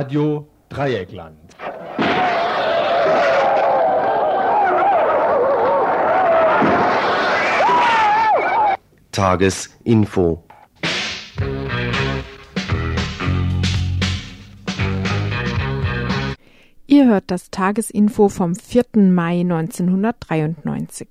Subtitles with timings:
[0.00, 1.36] Radio Dreieckland.
[9.12, 10.42] Tagesinfo.
[16.86, 18.84] Ihr hört das Tagesinfo vom 4.
[18.94, 21.08] Mai 1993.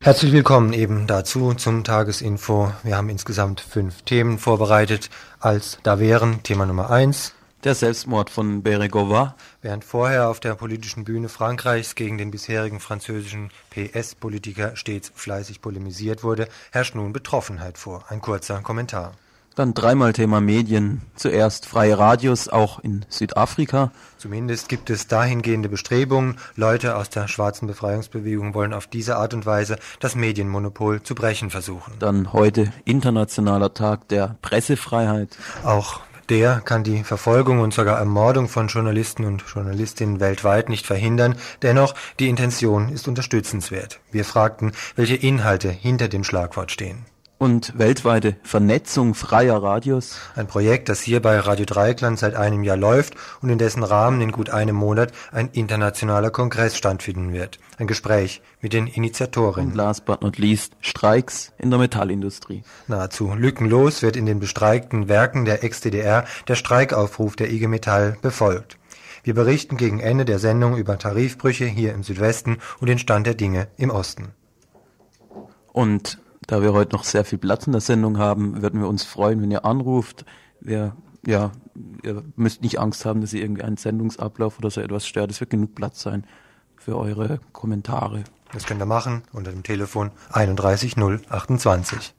[0.00, 2.72] Herzlich willkommen eben dazu zum Tagesinfo.
[2.82, 5.10] Wir haben insgesamt fünf Themen vorbereitet.
[5.38, 7.36] Als da wären Thema Nummer eins.
[7.64, 9.34] Der Selbstmord von Bérégovoy.
[9.60, 16.24] Während vorher auf der politischen Bühne Frankreichs gegen den bisherigen französischen PS-Politiker stets fleißig polemisiert
[16.24, 18.04] wurde, herrscht nun Betroffenheit vor.
[18.08, 19.12] Ein kurzer Kommentar.
[19.54, 21.02] Dann dreimal Thema Medien.
[21.14, 23.92] Zuerst freie Radios, auch in Südafrika.
[24.18, 26.38] Zumindest gibt es dahingehende Bestrebungen.
[26.56, 31.50] Leute aus der schwarzen Befreiungsbewegung wollen auf diese Art und Weise das Medienmonopol zu brechen
[31.50, 31.92] versuchen.
[32.00, 35.36] Dann heute Internationaler Tag der Pressefreiheit.
[35.64, 41.36] Auch der kann die Verfolgung und sogar Ermordung von Journalisten und Journalistinnen weltweit nicht verhindern.
[41.62, 44.00] Dennoch, die Intention ist unterstützenswert.
[44.10, 47.04] Wir fragten, welche Inhalte hinter dem Schlagwort stehen
[47.42, 50.16] und weltweite Vernetzung freier Radios.
[50.36, 54.20] Ein Projekt, das hier bei Radio Dreieckland seit einem Jahr läuft und in dessen Rahmen
[54.20, 57.58] in gut einem Monat ein internationaler Kongress stattfinden wird.
[57.78, 59.66] Ein Gespräch mit den Initiatoren.
[59.66, 62.62] Und last but not least Streiks in der Metallindustrie.
[62.86, 68.78] Nahezu lückenlos wird in den bestreikten Werken der Ex-DDR der Streikaufruf der IG Metall befolgt.
[69.24, 73.34] Wir berichten gegen Ende der Sendung über Tarifbrüche hier im Südwesten und den Stand der
[73.34, 74.28] Dinge im Osten.
[75.72, 76.21] Und
[76.52, 79.40] da wir heute noch sehr viel Platz in der Sendung haben, würden wir uns freuen,
[79.40, 80.26] wenn ihr anruft.
[80.60, 80.94] Wir,
[81.26, 81.50] ja,
[82.02, 85.30] ihr müsst nicht Angst haben, dass ihr irgendwie einen Sendungsablauf oder so etwas stört.
[85.30, 86.26] Es wird genug Platz sein
[86.76, 88.24] für eure Kommentare.
[88.52, 92.12] Das könnt ihr machen unter dem Telefon 31028.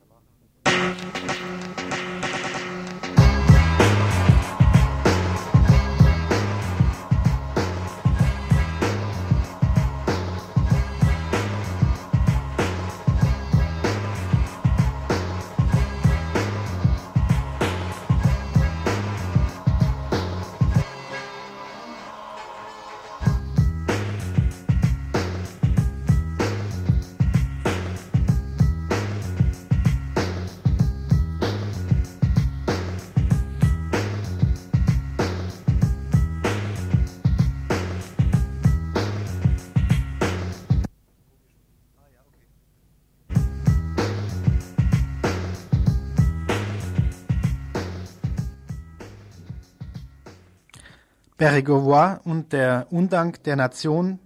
[51.43, 54.19] Bérégovoy und der Undank der Nation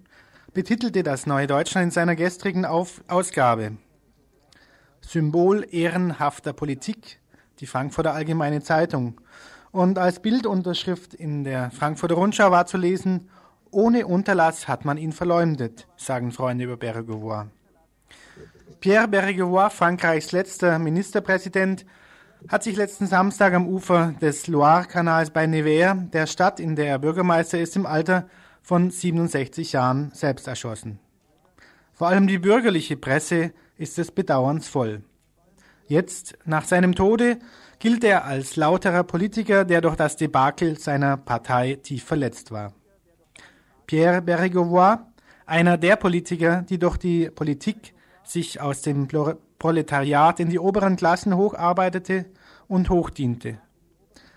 [0.54, 3.72] betitelte das Neue Deutschland in seiner gestrigen Auf Ausgabe.
[5.02, 7.20] Symbol ehrenhafter Politik,
[7.60, 9.20] die Frankfurter Allgemeine Zeitung.
[9.72, 13.32] Und als Bildunterschrift in der Frankfurter Rundschau war zu lesen,
[13.72, 17.48] ohne Unterlass hat man ihn verleumdet, sagen Freunde über Bérégovoy.
[18.80, 21.84] Pierre Bérégovoy, Frankreichs letzter Ministerpräsident,
[22.50, 27.00] hat sich letzten Samstag am Ufer des Loire-Kanals bei Nevers, der Stadt, in der er
[27.00, 28.28] Bürgermeister ist, im Alter
[28.62, 31.00] von 67 Jahren selbst erschossen.
[31.94, 35.02] Vor allem die bürgerliche Presse ist es bedauernsvoll.
[35.88, 37.40] Jetzt, nach seinem Tode,
[37.80, 42.74] gilt er als lauterer Politiker, der durch das Debakel seiner Partei tief verletzt war.
[43.88, 45.00] Pierre Bérégovoy,
[45.46, 47.94] einer der Politiker, die durch die Politik
[48.24, 52.26] sich aus dem Proletariat in die oberen Klassen hocharbeitete
[52.68, 53.60] und hochdiente.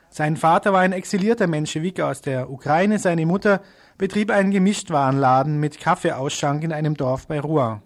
[0.08, 3.60] Sein Vater war ein exilierter Menschewik aus der Ukraine, seine Mutter
[3.96, 7.82] betrieb einen Gemischtwarenladen mit Kaffeeausschank in einem Dorf bei Rouen.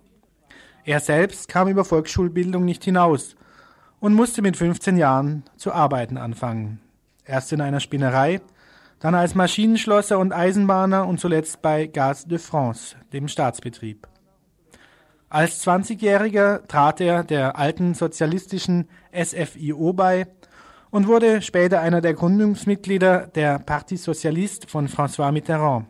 [0.84, 3.37] Er selbst kam über Volksschulbildung nicht hinaus
[4.00, 6.81] und musste mit 15 Jahren zu arbeiten anfangen.
[7.25, 8.41] Erst in einer Spinnerei,
[9.00, 14.06] dann als Maschinenschlosser und Eisenbahner und zuletzt bei Gaz de France, dem Staatsbetrieb.
[15.29, 20.26] Als 20-Jähriger trat er der alten sozialistischen SFIO bei
[20.90, 25.87] und wurde später einer der Gründungsmitglieder der Parti Socialiste von François Mitterrand.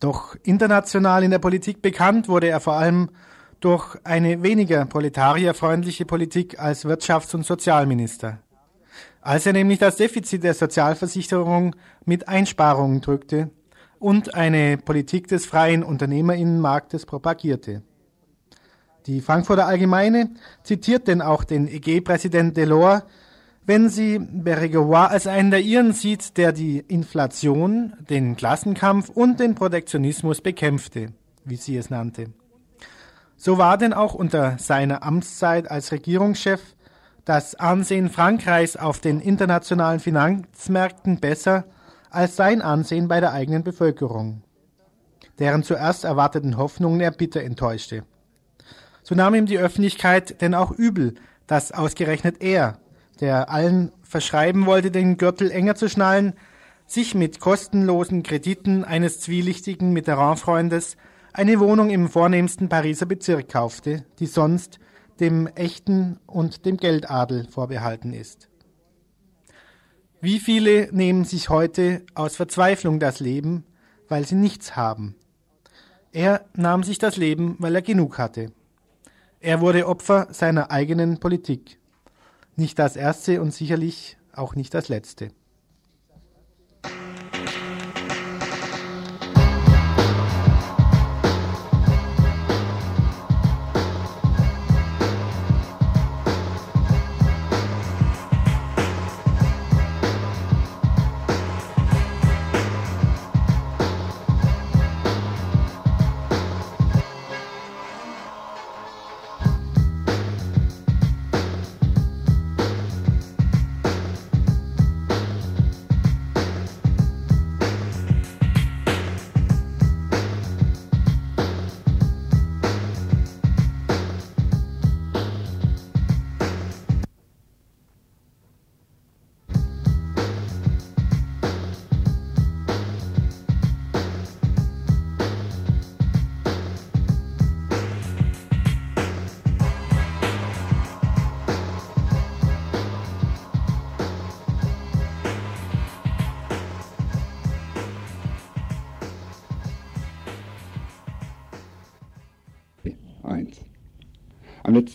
[0.00, 3.10] Doch international in der Politik bekannt wurde er vor allem
[3.60, 8.38] durch eine weniger proletarierfreundliche Politik als Wirtschafts- und Sozialminister.
[9.22, 11.74] Als er nämlich das Defizit der Sozialversicherung
[12.04, 13.50] mit Einsparungen drückte
[13.98, 17.82] und eine Politik des freien Unternehmerinnenmarktes propagierte.
[19.06, 20.30] Die Frankfurter Allgemeine
[20.62, 23.02] zitiert denn auch den EG-Präsident Delors,
[23.66, 29.54] wenn sie Bérégovoy als einen der ihren sieht, der die Inflation, den Klassenkampf und den
[29.54, 31.12] Protektionismus bekämpfte,
[31.44, 32.32] wie sie es nannte.
[33.36, 36.60] So war denn auch unter seiner Amtszeit als Regierungschef
[37.24, 41.64] das Ansehen Frankreichs auf den internationalen Finanzmärkten besser
[42.10, 44.42] als sein Ansehen bei der eigenen Bevölkerung,
[45.38, 48.04] deren zuerst erwarteten Hoffnungen er bitter enttäuschte.
[49.04, 51.14] So nahm ihm die Öffentlichkeit denn auch übel,
[51.46, 52.78] dass ausgerechnet er,
[53.20, 56.32] der allen verschreiben wollte, den Gürtel enger zu schnallen,
[56.86, 60.96] sich mit kostenlosen Krediten eines zwielichtigen Mitterrand-Freundes
[61.34, 64.78] eine Wohnung im vornehmsten Pariser Bezirk kaufte, die sonst
[65.20, 68.48] dem Echten und dem Geldadel vorbehalten ist.
[70.22, 73.64] Wie viele nehmen sich heute aus Verzweiflung das Leben,
[74.08, 75.14] weil sie nichts haben?
[76.12, 78.50] Er nahm sich das Leben, weil er genug hatte.
[79.44, 81.78] Er wurde Opfer seiner eigenen Politik.
[82.56, 85.32] Nicht das erste und sicherlich auch nicht das letzte.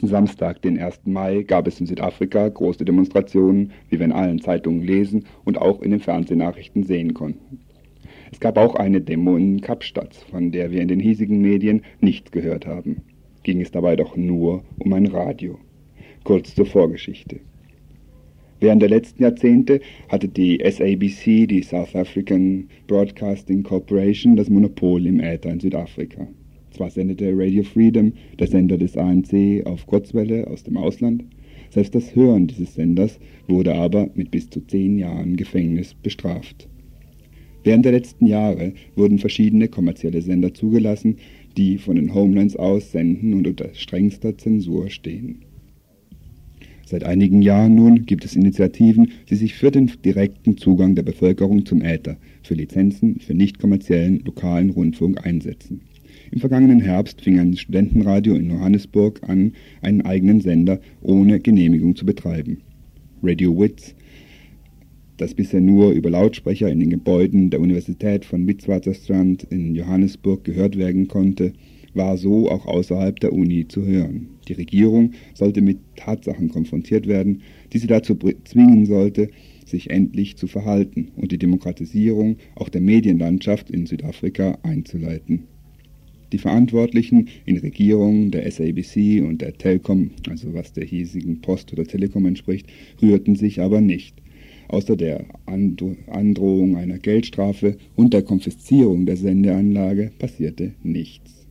[0.09, 1.01] Samstag, den 1.
[1.05, 5.81] Mai, gab es in Südafrika große Demonstrationen, wie wir in allen Zeitungen lesen und auch
[5.81, 7.59] in den Fernsehnachrichten sehen konnten.
[8.31, 12.31] Es gab auch eine Demo in Kapstadt, von der wir in den hiesigen Medien nichts
[12.31, 13.03] gehört haben.
[13.43, 15.57] Ging es dabei doch nur um ein Radio.
[16.23, 17.39] Kurz zur Vorgeschichte.
[18.59, 19.79] Während der letzten Jahrzehnte
[20.09, 26.27] hatte die SABC, die South African Broadcasting Corporation, das Monopol im Äther in Südafrika.
[26.71, 31.23] Zwar sendete Radio Freedom, der Sender des ANC, auf Kurzwelle aus dem Ausland,
[31.71, 36.67] selbst das Hören dieses Senders wurde aber mit bis zu zehn Jahren Gefängnis bestraft.
[37.63, 41.17] Während der letzten Jahre wurden verschiedene kommerzielle Sender zugelassen,
[41.57, 45.39] die von den Homelands aus senden und unter strengster Zensur stehen.
[46.85, 51.63] Seit einigen Jahren nun gibt es Initiativen, die sich für den direkten Zugang der Bevölkerung
[51.63, 55.81] zum Äther, für Lizenzen für nicht kommerziellen lokalen Rundfunk einsetzen.
[56.31, 62.05] Im vergangenen Herbst fing ein Studentenradio in Johannesburg an, einen eigenen Sender ohne Genehmigung zu
[62.05, 62.61] betreiben.
[63.23, 63.95] Radio Wits,
[65.17, 70.77] das bisher nur über Lautsprecher in den Gebäuden der Universität von Witwatersrand in Johannesburg gehört
[70.77, 71.53] werden konnte,
[71.95, 74.29] war so auch außerhalb der Uni zu hören.
[74.47, 77.41] Die Regierung sollte mit Tatsachen konfrontiert werden,
[77.73, 79.29] die sie dazu zwingen sollte,
[79.65, 85.45] sich endlich zu verhalten und die Demokratisierung auch der Medienlandschaft in Südafrika einzuleiten.
[86.31, 91.85] Die Verantwortlichen in Regierungen der SABC und der Telkom, also was der hiesigen Post oder
[91.85, 92.67] Telekom entspricht,
[93.01, 94.15] rührten sich aber nicht.
[94.67, 101.47] Außer der Androhung einer Geldstrafe und der Konfiszierung der Sendeanlage passierte nichts.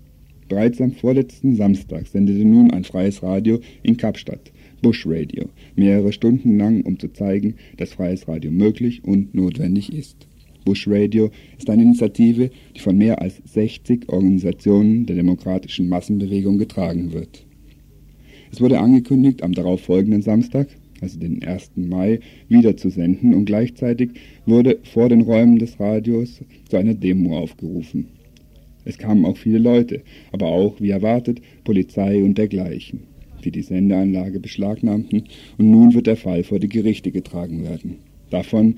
[0.49, 6.56] Bereits am vorletzten Samstag sendete nun ein freies Radio in Kapstadt, Bush Radio, mehrere Stunden
[6.56, 10.27] lang, um zu zeigen, dass freies Radio möglich und notwendig ist.
[10.68, 17.14] Bush Radio ist eine Initiative, die von mehr als 60 Organisationen der demokratischen Massenbewegung getragen
[17.14, 17.46] wird.
[18.52, 20.68] Es wurde angekündigt, am darauffolgenden Samstag,
[21.00, 21.70] also den 1.
[21.76, 22.20] Mai,
[22.50, 24.10] wieder zu senden und gleichzeitig
[24.44, 28.08] wurde vor den Räumen des Radios zu einer Demo aufgerufen.
[28.84, 33.04] Es kamen auch viele Leute, aber auch, wie erwartet, Polizei und dergleichen,
[33.42, 35.25] die die Sendeanlage beschlagnahmten
[35.56, 38.00] und nun wird der Fall vor die Gerichte getragen werden.
[38.28, 38.75] Davon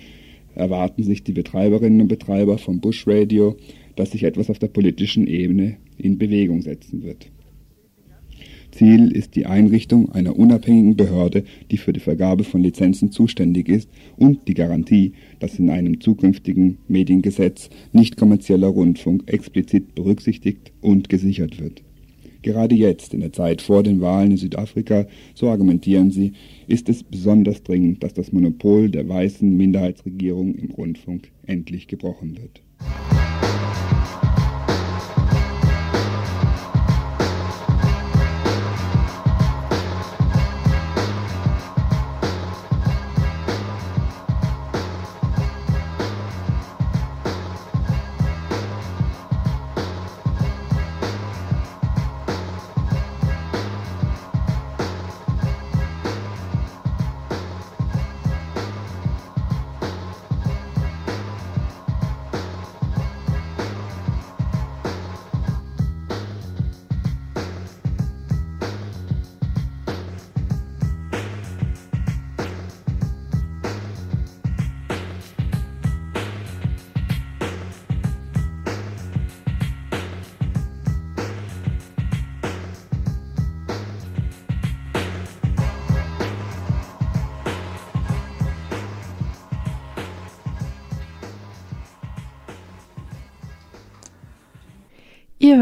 [0.55, 3.57] erwarten sich die Betreiberinnen und Betreiber vom Bush Radio,
[3.97, 7.31] dass sich etwas auf der politischen Ebene in Bewegung setzen wird.
[8.73, 13.91] Ziel ist die Einrichtung einer unabhängigen Behörde, die für die Vergabe von Lizenzen zuständig ist
[14.17, 21.61] und die Garantie, dass in einem zukünftigen Mediengesetz nicht kommerzieller Rundfunk explizit berücksichtigt und gesichert
[21.61, 21.83] wird.
[22.43, 26.33] Gerade jetzt, in der Zeit vor den Wahlen in Südafrika, so argumentieren sie,
[26.67, 32.63] ist es besonders dringend, dass das Monopol der weißen Minderheitsregierung im Rundfunk endlich gebrochen wird.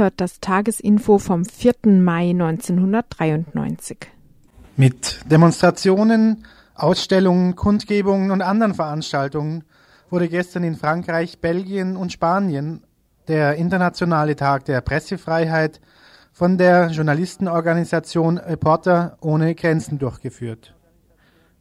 [0.09, 1.75] Hört das Tagesinfo vom 4.
[1.85, 3.99] Mai 1993.
[4.75, 9.65] Mit Demonstrationen, Ausstellungen, Kundgebungen und anderen Veranstaltungen
[10.09, 12.85] wurde gestern in Frankreich, Belgien und Spanien
[13.27, 15.79] der internationale Tag der Pressefreiheit
[16.33, 20.75] von der Journalistenorganisation Reporter ohne Grenzen durchgeführt.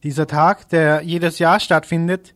[0.04, 2.34] Dieser Tag, der jedes Jahr stattfindet,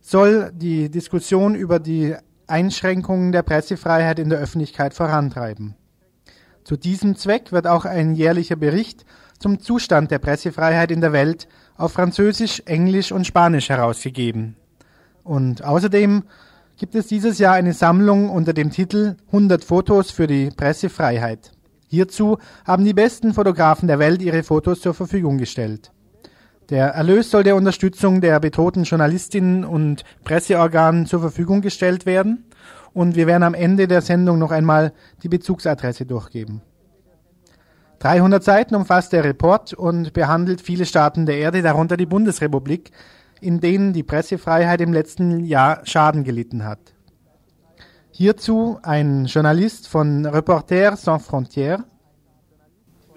[0.00, 2.16] soll die Diskussion über die
[2.50, 5.76] Einschränkungen der Pressefreiheit in der Öffentlichkeit vorantreiben.
[6.64, 9.04] Zu diesem Zweck wird auch ein jährlicher Bericht
[9.38, 14.56] zum Zustand der Pressefreiheit in der Welt auf Französisch, Englisch und Spanisch herausgegeben.
[15.24, 16.24] Und außerdem
[16.76, 21.52] gibt es dieses Jahr eine Sammlung unter dem Titel 100 Fotos für die Pressefreiheit.
[21.88, 25.90] Hierzu haben die besten Fotografen der Welt ihre Fotos zur Verfügung gestellt.
[26.70, 32.44] Der Erlös soll der Unterstützung der bedrohten Journalistinnen und Presseorganen zur Verfügung gestellt werden.
[32.92, 34.92] Und wir werden am Ende der Sendung noch einmal
[35.24, 36.62] die Bezugsadresse durchgeben.
[37.98, 42.92] 300 Seiten umfasst der Report und behandelt viele Staaten der Erde, darunter die Bundesrepublik,
[43.40, 46.78] in denen die Pressefreiheit im letzten Jahr Schaden gelitten hat.
[48.12, 51.84] Hierzu ein Journalist von Reporters sans frontières,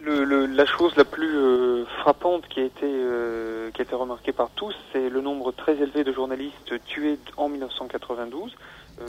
[0.06, 3.96] Le, le, la chose la plus euh, frappante qui a été euh, qui a été
[3.96, 8.52] remarquée par tous, c'est le nombre très élevé de journalistes tués en 1992.
[9.00, 9.06] Euh,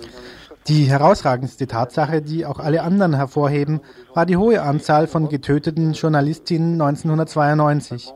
[0.69, 3.81] Die herausragendste Tatsache, die auch alle anderen hervorheben,
[4.15, 8.13] war die hohe Anzahl von getöteten Journalistinnen 1992.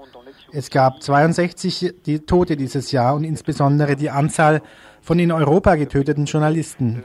[0.52, 4.62] Es gab 62 die Tote dieses Jahr und insbesondere die Anzahl
[5.02, 7.04] von in Europa getöteten Journalisten.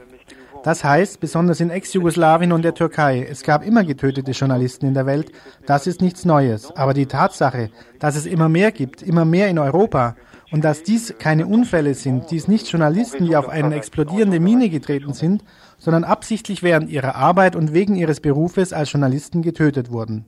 [0.64, 5.04] Das heißt, besonders in Ex-Jugoslawien und der Türkei, es gab immer getötete Journalisten in der
[5.04, 5.30] Welt.
[5.66, 6.74] Das ist nichts Neues.
[6.74, 7.68] Aber die Tatsache,
[7.98, 10.16] dass es immer mehr gibt, immer mehr in Europa,
[10.50, 15.12] und dass dies keine Unfälle sind, dies nicht Journalisten, die auf eine explodierende Mine getreten
[15.12, 15.44] sind,
[15.76, 20.24] sondern absichtlich während ihrer Arbeit und wegen ihres Berufes als Journalisten getötet wurden.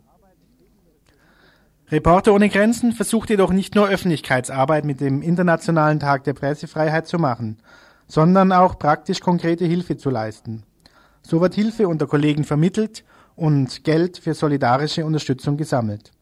[1.90, 7.18] Reporter ohne Grenzen versucht jedoch nicht nur Öffentlichkeitsarbeit mit dem Internationalen Tag der Pressefreiheit zu
[7.18, 7.58] machen,
[8.06, 10.62] sondern auch praktisch konkrete Hilfe zu leisten.
[11.22, 16.12] So wird Hilfe unter Kollegen vermittelt und Geld für solidarische Unterstützung gesammelt.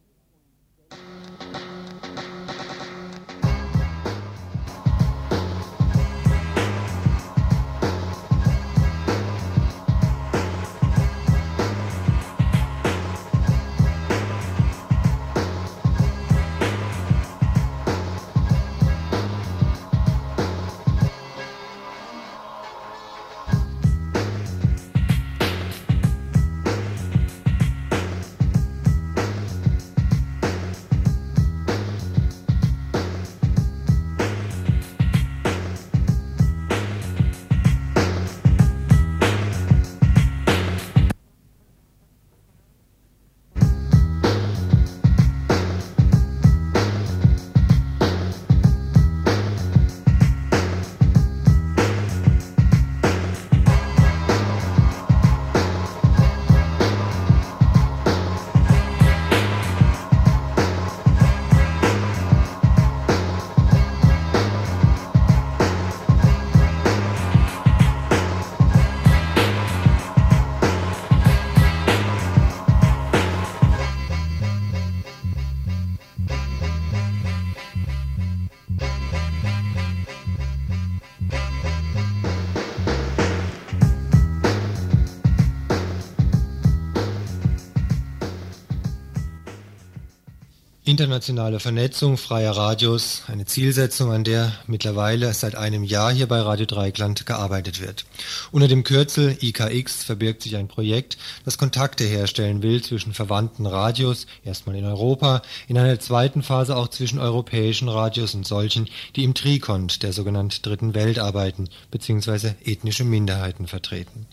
[91.05, 96.65] Internationale Vernetzung freier Radios, eine Zielsetzung, an der mittlerweile seit einem Jahr hier bei Radio
[96.65, 98.07] Dreikland gearbeitet wird.
[98.53, 104.27] Unter dem Kürzel IKX verbirgt sich ein Projekt, das Kontakte herstellen will zwischen verwandten Radios,
[104.47, 109.35] erstmal in Europa, in einer zweiten Phase auch zwischen europäischen Radios und solchen, die im
[109.35, 112.53] Trikont der sogenannten Dritten Welt arbeiten bzw.
[112.65, 114.27] ethnische Minderheiten vertreten.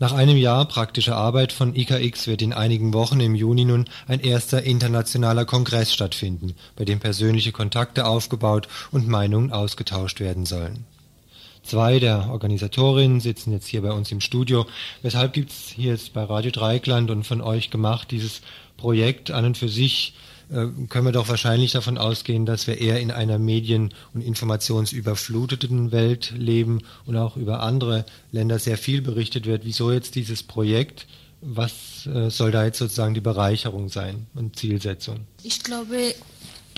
[0.00, 4.20] Nach einem Jahr praktischer Arbeit von IKX wird in einigen Wochen im Juni nun ein
[4.20, 10.84] erster internationaler Kongress stattfinden, bei dem persönliche Kontakte aufgebaut und Meinungen ausgetauscht werden sollen.
[11.62, 14.66] Zwei der Organisatorinnen sitzen jetzt hier bei uns im Studio.
[15.00, 18.42] Weshalb gibt's hier jetzt bei Radio Dreikland und von euch gemacht dieses
[18.76, 20.14] Projekt an und für sich
[20.48, 26.32] können wir doch wahrscheinlich davon ausgehen, dass wir eher in einer medien- und informationsüberfluteten Welt
[26.36, 29.64] leben und auch über andere Länder sehr viel berichtet wird.
[29.64, 31.06] Wieso jetzt dieses Projekt?
[31.40, 35.20] Was äh, soll da jetzt sozusagen die Bereicherung sein und Zielsetzung?
[35.42, 36.14] Ich glaube,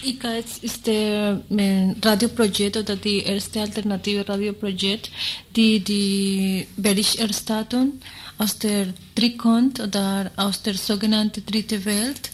[0.02, 5.10] IKS ist der äh, Radioprojekt oder die erste alternative Radioprojekt,
[5.54, 8.00] die die Berichterstattung
[8.38, 12.30] aus der Trikont oder aus der sogenannten Dritte Welt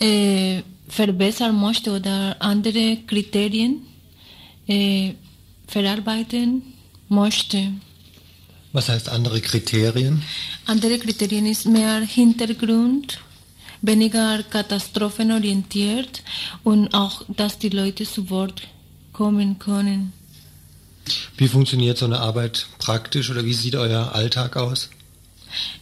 [0.00, 3.86] äh, verbessern möchte oder andere Kriterien
[4.66, 5.12] äh,
[5.66, 6.62] verarbeiten
[7.08, 7.72] möchte.
[8.72, 10.22] Was heißt andere Kriterien?
[10.66, 13.18] Andere Kriterien ist mehr Hintergrund,
[13.82, 16.22] weniger katastrophenorientiert
[16.62, 18.62] und auch, dass die Leute zu Wort
[19.12, 20.12] kommen können.
[21.36, 24.90] Wie funktioniert so eine Arbeit praktisch oder wie sieht euer Alltag aus?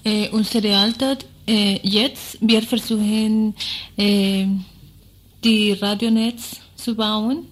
[0.04, 3.54] Äh, unsere Alltag äh, jetzt, wir versuchen
[3.96, 4.46] äh,
[5.42, 7.46] die Radionetz zu bauen,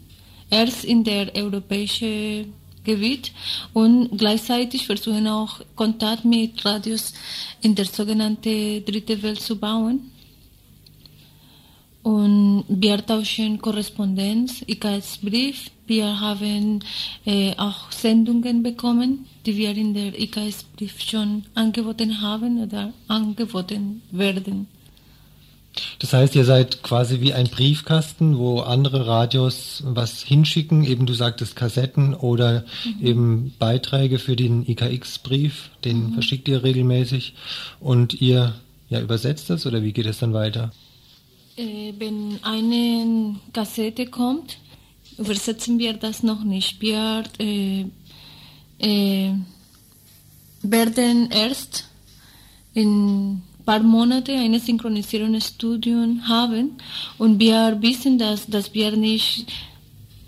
[0.50, 2.52] erst in der europäischen
[2.84, 3.32] Gebiet
[3.72, 7.14] und gleichzeitig versuchen auch Kontakt mit Radios
[7.62, 10.12] in der sogenannten Dritte Welt zu bauen.
[12.02, 15.70] Und wir tauschen Korrespondenz, IKS-Brief.
[15.87, 16.80] Wir haben
[17.25, 24.66] äh, auch Sendungen bekommen, die wir in der IKS-Brief schon angeboten haben oder angeboten werden.
[25.98, 31.12] Das heißt, ihr seid quasi wie ein Briefkasten, wo andere Radios was hinschicken, eben du
[31.12, 33.07] sagtest Kassetten oder mhm.
[33.07, 36.12] eben Beiträge für den IKX-Brief, den mhm.
[36.14, 37.35] verschickt ihr regelmäßig
[37.81, 38.55] und ihr
[38.88, 40.72] ja, übersetzt das oder wie geht es dann weiter?
[41.57, 44.59] Äh, wenn eine Kassette kommt,
[45.16, 46.81] übersetzen wir das noch nicht.
[46.81, 47.87] Wir äh,
[48.79, 49.33] äh,
[50.62, 51.88] werden erst
[52.75, 56.77] in paar Monate eine Synchronisierungsstudium haben
[57.19, 59.53] und wir wissen, dass, dass wir nicht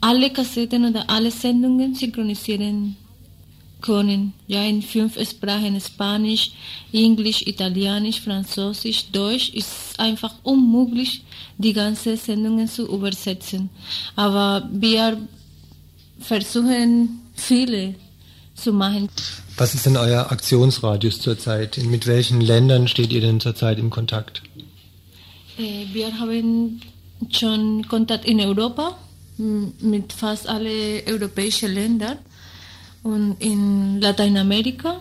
[0.00, 2.96] alle Kassetten oder alle Sendungen synchronisieren
[3.80, 4.32] können.
[4.46, 6.52] Ja, in fünf Sprachen, Spanisch,
[6.92, 11.22] Englisch, Italienisch, Französisch, Deutsch, ist einfach unmöglich,
[11.58, 13.70] die ganzen Sendungen zu übersetzen.
[14.16, 15.18] Aber wir
[16.20, 17.94] versuchen viele
[18.54, 19.08] zu machen.
[19.56, 21.78] Was ist denn euer Aktionsradius zurzeit?
[21.78, 24.42] Mit welchen Ländern steht ihr denn zurzeit im Kontakt?
[25.58, 26.80] Äh, wir haben
[27.30, 28.96] schon Kontakt in Europa
[29.38, 32.18] mit fast allen europäischen Ländern
[33.02, 35.00] und in Lateinamerika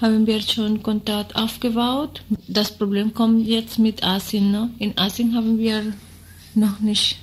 [0.00, 2.22] haben wir schon Kontakt aufgebaut.
[2.46, 4.50] Das Problem kommt jetzt mit Asien.
[4.50, 4.70] Ne?
[4.78, 5.92] In Asien haben wir
[6.54, 7.18] noch nicht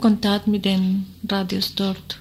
[0.00, 2.18] Kontakt mit den Radios dort.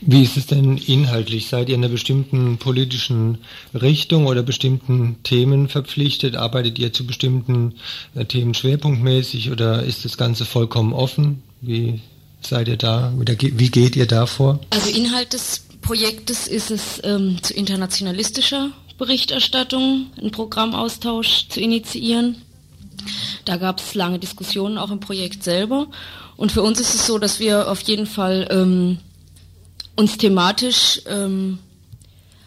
[0.00, 1.46] Wie ist es denn inhaltlich?
[1.46, 3.38] Seid ihr in einer bestimmten politischen
[3.72, 6.36] Richtung oder bestimmten Themen verpflichtet?
[6.36, 7.74] Arbeitet ihr zu bestimmten
[8.14, 11.42] äh, Themen schwerpunktmäßig oder ist das Ganze vollkommen offen?
[11.60, 12.00] Wie
[12.46, 13.12] seid ihr da?
[13.16, 14.60] Wie geht ihr da vor?
[14.70, 22.36] Also Inhalt des Projektes ist es, ähm, zu internationalistischer Berichterstattung einen Programmaustausch zu initiieren.
[23.44, 25.88] Da gab es lange Diskussionen auch im Projekt selber.
[26.36, 28.98] Und für uns ist es so, dass wir auf jeden Fall ähm,
[29.96, 31.58] uns thematisch ähm,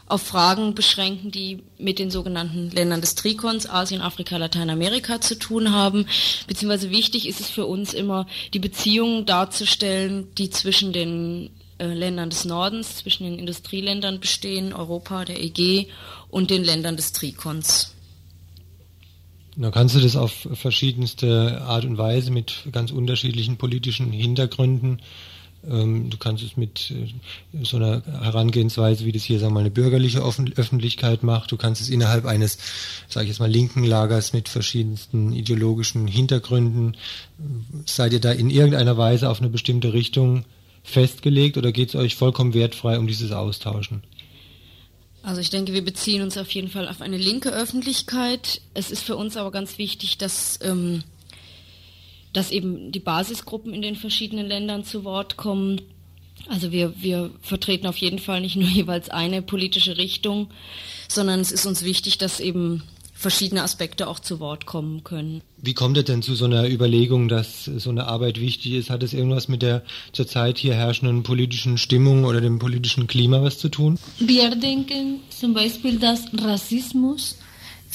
[0.07, 5.73] auf Fragen beschränken, die mit den sogenannten Ländern des Trikons, Asien, Afrika, Lateinamerika zu tun
[5.73, 6.05] haben.
[6.47, 12.29] Beziehungsweise wichtig ist es für uns immer, die Beziehungen darzustellen, die zwischen den äh, Ländern
[12.29, 15.87] des Nordens, zwischen den Industrieländern bestehen, Europa, der EG
[16.29, 17.93] und den Ländern des Trikons.
[19.57, 25.01] Da kannst du das auf verschiedenste Art und Weise mit ganz unterschiedlichen politischen Hintergründen
[25.69, 29.59] ähm, du kannst es mit äh, so einer Herangehensweise, wie das hier, sagen wir mal,
[29.61, 31.51] eine bürgerliche Öffentlichkeit macht.
[31.51, 32.57] Du kannst es innerhalb eines,
[33.07, 36.97] sage ich jetzt mal, linken Lagers mit verschiedensten ideologischen Hintergründen.
[37.85, 40.45] Seid ihr da in irgendeiner Weise auf eine bestimmte Richtung
[40.83, 44.03] festgelegt oder geht es euch vollkommen wertfrei um dieses Austauschen?
[45.23, 48.61] Also ich denke, wir beziehen uns auf jeden Fall auf eine linke Öffentlichkeit.
[48.73, 51.03] Es ist für uns aber ganz wichtig, dass ähm,
[52.37, 55.81] dass eben die Basisgruppen in den verschiedenen Ländern zu Wort kommen.
[56.47, 60.47] Also wir, wir vertreten auf jeden Fall nicht nur jeweils eine politische Richtung,
[61.07, 65.41] sondern es ist uns wichtig, dass eben verschiedene Aspekte auch zu Wort kommen können.
[65.57, 68.91] Wie kommt es denn zu so einer Überlegung, dass so eine Arbeit wichtig ist?
[68.91, 73.57] Hat es irgendwas mit der zurzeit hier herrschenden politischen Stimmung oder dem politischen Klima was
[73.57, 73.97] zu tun?
[74.19, 77.37] Wir denken zum Beispiel, dass Rassismus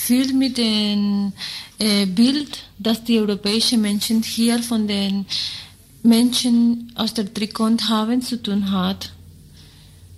[0.02, 1.32] viel mit dem
[1.78, 5.26] äh, Bild, das die europäischen Menschen hier von den
[6.02, 9.12] Menschen aus der Trikont haben, zu tun hat.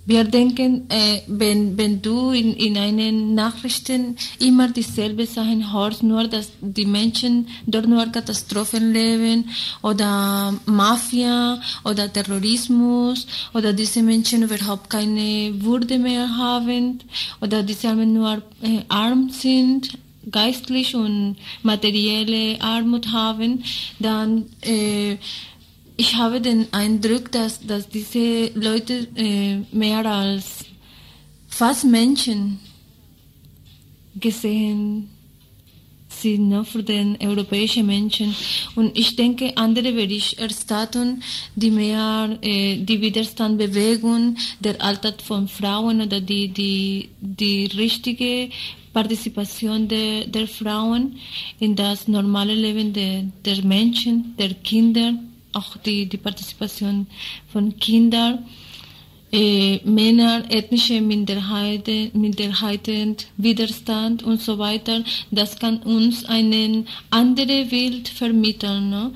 [0.07, 6.27] Wir denken, äh, wenn, wenn du in, in einen Nachrichten immer dieselbe Sachen hörst, nur
[6.27, 9.49] dass die Menschen dort nur Katastrophen leben
[9.81, 16.99] oder Mafia oder Terrorismus oder diese Menschen überhaupt keine Würde mehr haben
[17.41, 19.97] oder diese Armen nur äh, arm sind,
[20.29, 23.63] geistlich und materielle Armut haben,
[23.99, 25.17] dann äh,
[25.97, 30.65] ich habe den Eindruck, dass, dass diese Leute äh, mehr als
[31.47, 32.59] fast Menschen
[34.15, 35.09] gesehen
[36.09, 38.35] sind ne, für den europäischen Menschen.
[38.75, 41.21] Und ich denke, andere Berichterstattung,
[41.55, 48.49] die mehr äh, die Widerstandsbewegung, der Alltag von Frauen oder die, die, die richtige
[48.93, 51.17] Partizipation der, der Frauen
[51.59, 55.13] in das normale Leben der, der Menschen, der Kinder,
[55.55, 57.07] auch die, die Partizipation
[57.51, 58.45] von Kindern
[59.31, 65.03] äh, Männer, ethnische Minderheiten, Minderheiten, Widerstand und so weiter.
[65.31, 68.89] Das kann uns eine andere Welt vermitteln.
[68.89, 69.11] Ne?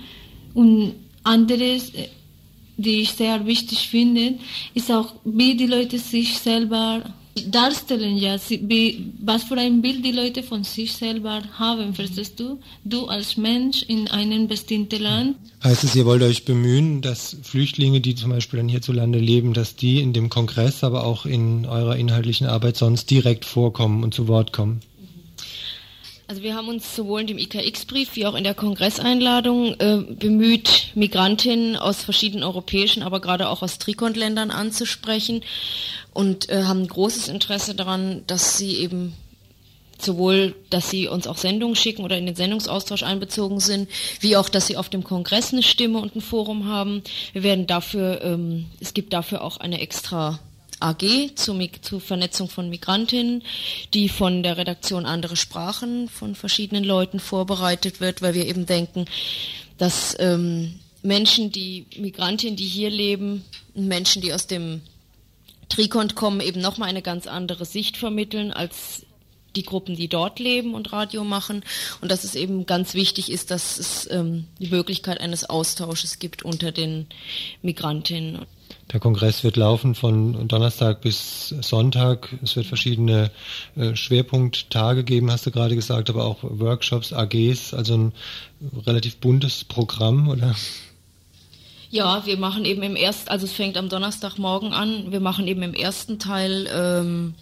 [0.54, 2.10] Und anderes, äh,
[2.76, 4.36] die ich sehr wichtig finde,
[4.74, 7.14] ist auch, wie die Leute sich selber
[7.48, 12.60] darstellen, ja, wie, was für ein Bild die Leute von sich selber haben, verstehst du?
[12.84, 15.38] Du als Mensch in einem bestimmten Land.
[15.64, 19.76] Heißt es, ihr wollt euch bemühen, dass Flüchtlinge, die zum Beispiel dann hierzulande leben, dass
[19.76, 24.28] die in dem Kongress, aber auch in eurer inhaltlichen Arbeit sonst direkt vorkommen und zu
[24.28, 24.82] Wort kommen?
[26.30, 30.92] Also wir haben uns sowohl in dem IKX-Brief wie auch in der Kongresseinladung äh, bemüht,
[30.94, 35.42] Migrantinnen aus verschiedenen europäischen, aber gerade auch aus Trikont-Ländern anzusprechen
[36.14, 39.14] und äh, haben großes Interesse daran, dass sie eben
[40.02, 43.90] sowohl, dass sie uns auch Sendungen schicken oder in den Sendungsaustausch einbezogen sind,
[44.22, 47.04] wie auch, dass sie auf dem Kongress eine Stimme und ein Forum haben.
[47.34, 50.40] Wir werden dafür, ähm, es gibt dafür auch eine extra
[50.80, 53.44] AG zur, zur, Vernetzung von Migrantinnen,
[53.94, 59.06] die von der Redaktion andere Sprachen von verschiedenen Leuten vorbereitet wird, weil wir eben denken,
[59.78, 63.44] dass ähm, Menschen, die Migrantinnen, die hier leben,
[63.76, 64.82] Menschen, die aus dem
[65.70, 69.06] Trikont kommen, eben nochmal eine ganz andere Sicht vermitteln als
[69.56, 71.64] die Gruppen, die dort leben und Radio machen.
[72.02, 76.44] Und dass es eben ganz wichtig ist, dass es ähm, die Möglichkeit eines Austausches gibt
[76.44, 77.08] unter den
[77.62, 78.46] Migrantinnen.
[78.92, 82.30] Der Kongress wird laufen von Donnerstag bis Sonntag.
[82.44, 83.32] Es wird verschiedene
[83.76, 88.14] äh, Schwerpunkttage geben, hast du gerade gesagt, aber auch Workshops, AGs, also ein
[88.86, 90.56] relativ buntes Programm, oder?
[91.92, 95.64] Ja, wir machen eben im ersten, also es fängt am Donnerstagmorgen an, wir machen eben
[95.64, 97.34] im ersten Teil ähm,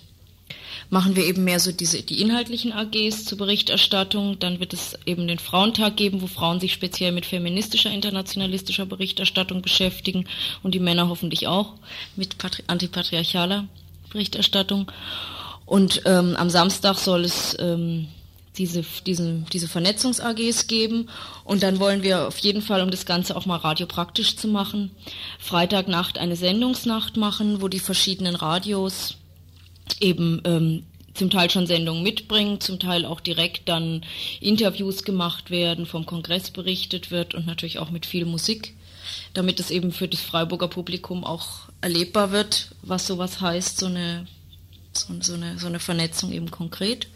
[0.90, 4.40] machen wir eben mehr so diese die inhaltlichen AGs zur Berichterstattung.
[4.40, 9.62] Dann wird es eben den Frauentag geben, wo Frauen sich speziell mit feministischer, internationalistischer Berichterstattung
[9.62, 10.26] beschäftigen
[10.64, 11.74] und die Männer hoffentlich auch
[12.16, 12.36] mit
[12.68, 13.68] antipatriarchaler
[14.12, 14.92] Berichterstattung.
[15.66, 18.08] Und ähm, am Samstag soll es ähm,
[18.58, 21.10] diese, diesen, diese Vernetzungs-AGs geben.
[21.44, 24.92] Und dann wollen wir auf jeden Fall, um das Ganze auch mal radiopraktisch zu machen,
[25.40, 29.16] Freitagnacht eine Sendungsnacht machen, wo die verschiedenen Radios
[30.00, 34.06] eben ähm, zum Teil schon Sendungen mitbringen, zum Teil auch direkt dann
[34.40, 38.76] Interviews gemacht werden, vom Kongress berichtet wird und natürlich auch mit viel Musik,
[39.34, 44.28] damit es eben für das Freiburger Publikum auch erlebbar wird, was sowas heißt, so eine,
[44.94, 47.08] so, so eine, so eine Vernetzung eben konkret.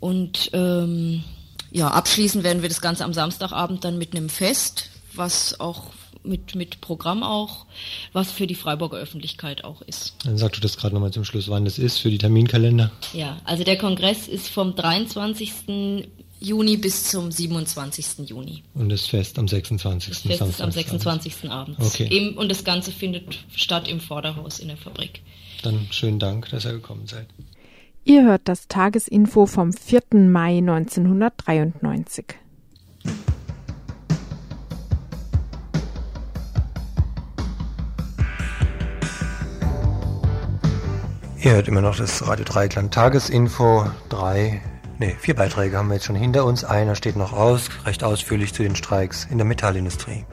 [0.00, 1.22] Und ähm,
[1.70, 5.84] ja, abschließend werden wir das Ganze am Samstagabend dann mit einem Fest, was auch
[6.22, 7.66] mit, mit Programm auch,
[8.12, 10.14] was für die Freiburger Öffentlichkeit auch ist.
[10.24, 12.90] Dann sagst du das gerade nochmal zum Schluss, wann das ist für die Terminkalender.
[13.12, 15.52] Ja, also der Kongress ist vom 23.
[16.40, 18.28] Juni bis zum 27.
[18.28, 18.62] Juni.
[18.74, 20.08] Und das Fest am 26.
[20.08, 21.50] Das Fest ist am 26.
[21.50, 21.78] Abend.
[21.78, 22.08] Okay.
[22.10, 25.20] Im, und das Ganze findet statt im Vorderhaus in der Fabrik.
[25.62, 27.26] Dann schönen Dank, dass ihr gekommen seid.
[28.04, 30.02] Ihr hört das Tagesinfo vom 4.
[30.12, 32.24] Mai 1993.
[41.42, 43.86] Ihr hört immer noch das Radio Dreiklang Tagesinfo.
[44.08, 44.62] Drei,
[44.98, 46.64] nee, vier Beiträge haben wir jetzt schon hinter uns.
[46.64, 50.24] Einer steht noch aus, recht ausführlich zu den Streiks in der Metallindustrie.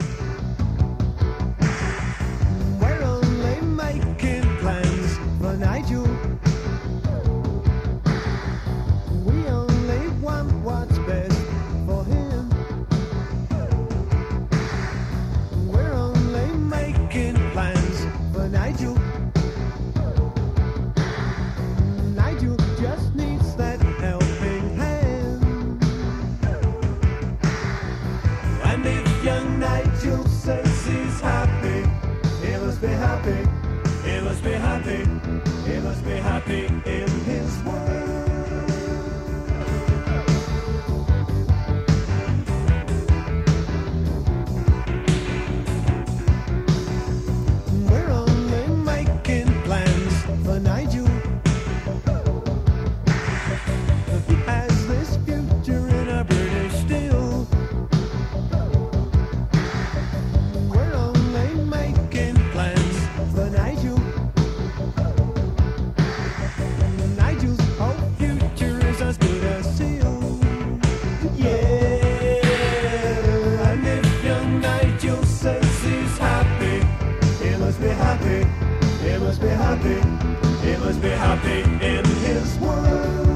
[79.88, 80.66] happy.
[80.66, 83.27] He must be happy in his world.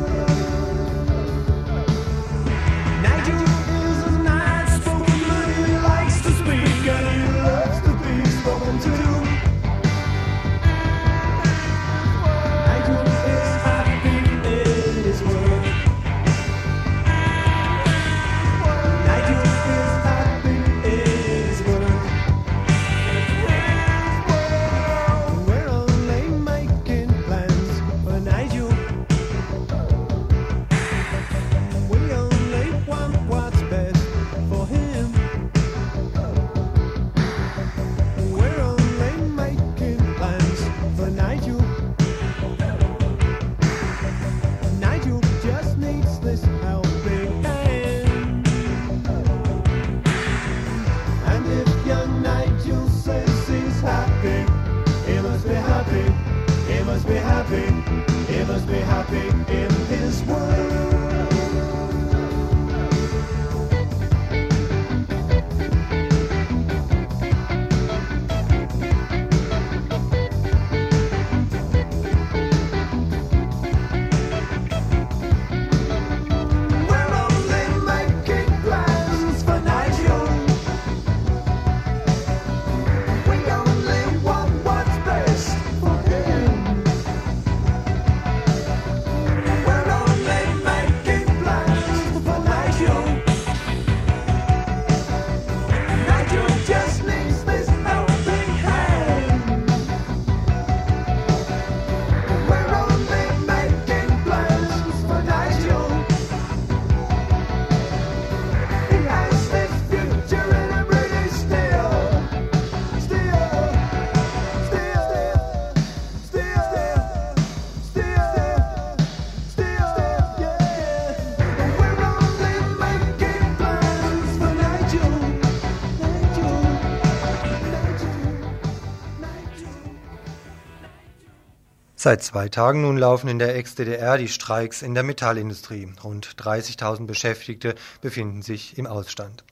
[132.04, 135.88] Seit zwei Tagen nun laufen in der Ex-DDR die Streiks in der Metallindustrie.
[136.02, 139.44] Rund 30.000 Beschäftigte befinden sich im Ausstand.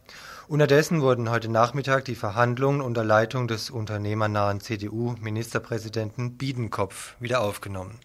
[0.49, 8.01] Unterdessen wurden heute Nachmittag die Verhandlungen unter Leitung des unternehmernahen CDU-Ministerpräsidenten Biedenkopf wieder aufgenommen.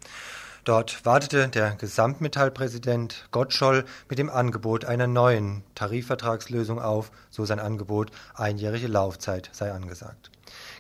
[0.64, 8.12] Dort wartete der Gesamtmetallpräsident Gottscholl mit dem Angebot einer neuen Tarifvertragslösung auf, so sein Angebot,
[8.36, 10.30] einjährige Laufzeit sei angesagt.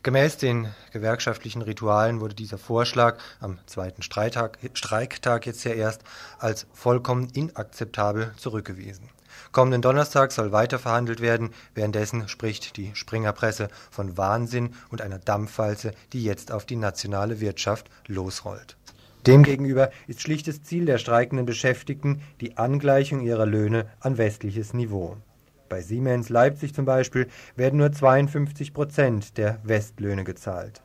[0.06, 6.04] Gemäß den gewerkschaftlichen Ritualen wurde dieser Vorschlag am zweiten Streiktag, Streiktag jetzt ja erst
[6.38, 9.10] als vollkommen inakzeptabel zurückgewiesen.
[9.52, 15.91] Kommenden Donnerstag soll weiter verhandelt werden, währenddessen spricht die Springerpresse von Wahnsinn und einer Dampfwalze,
[16.13, 18.78] die jetzt auf die nationale Wirtschaft losrollt.
[19.26, 25.18] Demgegenüber ist schlichtes Ziel der streikenden Beschäftigten die Angleichung ihrer Löhne an westliches Niveau.
[25.67, 30.84] Bei Siemens Leipzig zum Beispiel werden nur 52 Prozent der Westlöhne gezahlt.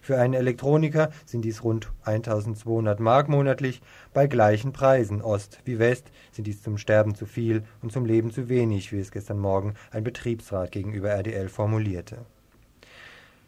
[0.00, 3.80] Für einen Elektroniker sind dies rund 1200 Mark monatlich,
[4.12, 8.32] bei gleichen Preisen Ost wie West sind dies zum Sterben zu viel und zum Leben
[8.32, 12.18] zu wenig, wie es gestern Morgen ein Betriebsrat gegenüber RDL formulierte.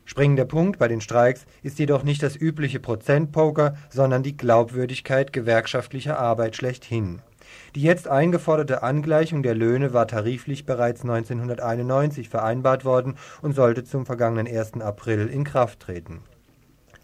[0.04, 6.18] Springender Punkt bei den Streiks ist jedoch nicht das übliche Prozentpoker, sondern die Glaubwürdigkeit gewerkschaftlicher
[6.18, 7.20] Arbeit schlechthin.
[7.74, 14.06] Die jetzt eingeforderte Angleichung der Löhne war tariflich bereits 1991 vereinbart worden und sollte zum
[14.06, 14.80] vergangenen 1.
[14.80, 16.20] April in Kraft treten.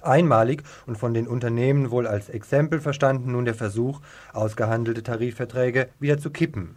[0.00, 4.00] Einmalig und von den Unternehmen wohl als Exempel verstanden nun der Versuch,
[4.32, 6.76] ausgehandelte Tarifverträge wieder zu kippen.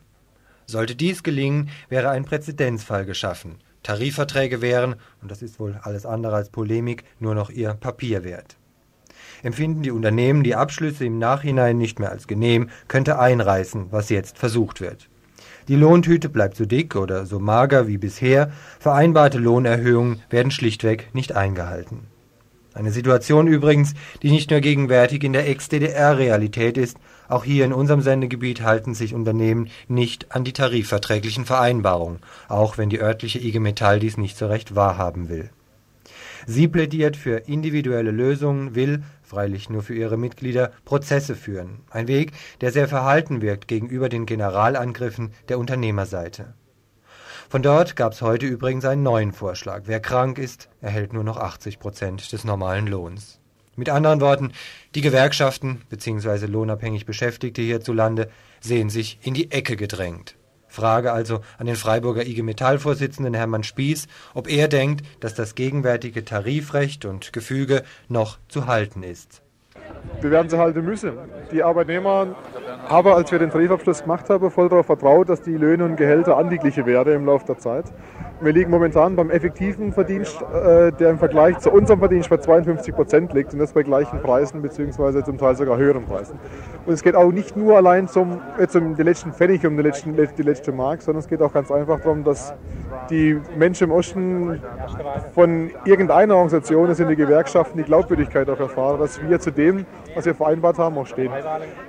[0.65, 3.59] Sollte dies gelingen, wäre ein Präzedenzfall geschaffen.
[3.83, 8.57] Tarifverträge wären, und das ist wohl alles andere als Polemik, nur noch ihr Papier wert.
[9.43, 14.37] Empfinden die Unternehmen die Abschlüsse im Nachhinein nicht mehr als genehm, könnte einreißen, was jetzt
[14.37, 15.09] versucht wird.
[15.67, 21.35] Die Lohntüte bleibt so dick oder so mager wie bisher, vereinbarte Lohnerhöhungen werden schlichtweg nicht
[21.35, 22.07] eingehalten.
[22.73, 26.97] Eine Situation übrigens, die nicht nur gegenwärtig in der Ex-DDR Realität ist,
[27.29, 32.89] auch hier in unserem Sendegebiet halten sich Unternehmen nicht an die tarifverträglichen Vereinbarungen, auch wenn
[32.89, 35.49] die örtliche IG Metall dies nicht so recht wahrhaben will.
[36.45, 39.03] Sie plädiert für individuelle Lösungen, will,
[39.33, 41.81] freilich nur für ihre Mitglieder, Prozesse führen.
[41.89, 46.53] Ein Weg, der sehr verhalten wirkt gegenüber den Generalangriffen der Unternehmerseite.
[47.49, 49.83] Von dort gab es heute übrigens einen neuen Vorschlag.
[49.85, 53.39] Wer krank ist, erhält nur noch 80 Prozent des normalen Lohns.
[53.75, 54.51] Mit anderen Worten,
[54.93, 56.45] die Gewerkschaften bzw.
[56.45, 58.29] lohnabhängig Beschäftigte hierzulande
[58.61, 60.35] sehen sich in die Ecke gedrängt.
[60.73, 66.25] Frage also an den Freiburger IG Metall-Vorsitzenden Hermann Spieß, ob er denkt, dass das gegenwärtige
[66.25, 69.43] Tarifrecht und Gefüge noch zu halten ist.
[70.21, 71.13] Wir werden sie halten müssen.
[71.51, 72.35] Die Arbeitnehmer
[72.87, 76.37] haben, als wir den Tarifabschluss gemacht haben, voll darauf vertraut, dass die Löhne und Gehälter
[76.37, 77.85] angeglichen werden im Laufe der Zeit.
[78.43, 82.93] Wir liegen momentan beim effektiven Verdienst, äh, der im Vergleich zu unserem Verdienst bei 52
[82.93, 86.37] Prozent liegt und das bei gleichen Preisen beziehungsweise zum Teil sogar höheren Preisen.
[86.85, 90.43] Und es geht auch nicht nur allein zum, jetzt um den letzten Pfennig, um die
[90.43, 92.53] letzte Mark, sondern es geht auch ganz einfach darum, dass
[93.09, 94.61] die Menschen im Osten
[95.33, 99.85] von irgendeiner Organisation, das sind die Gewerkschaften, die Glaubwürdigkeit auch erfahren, dass wir zu dem,
[100.15, 101.31] was wir vereinbart haben, auch stehen.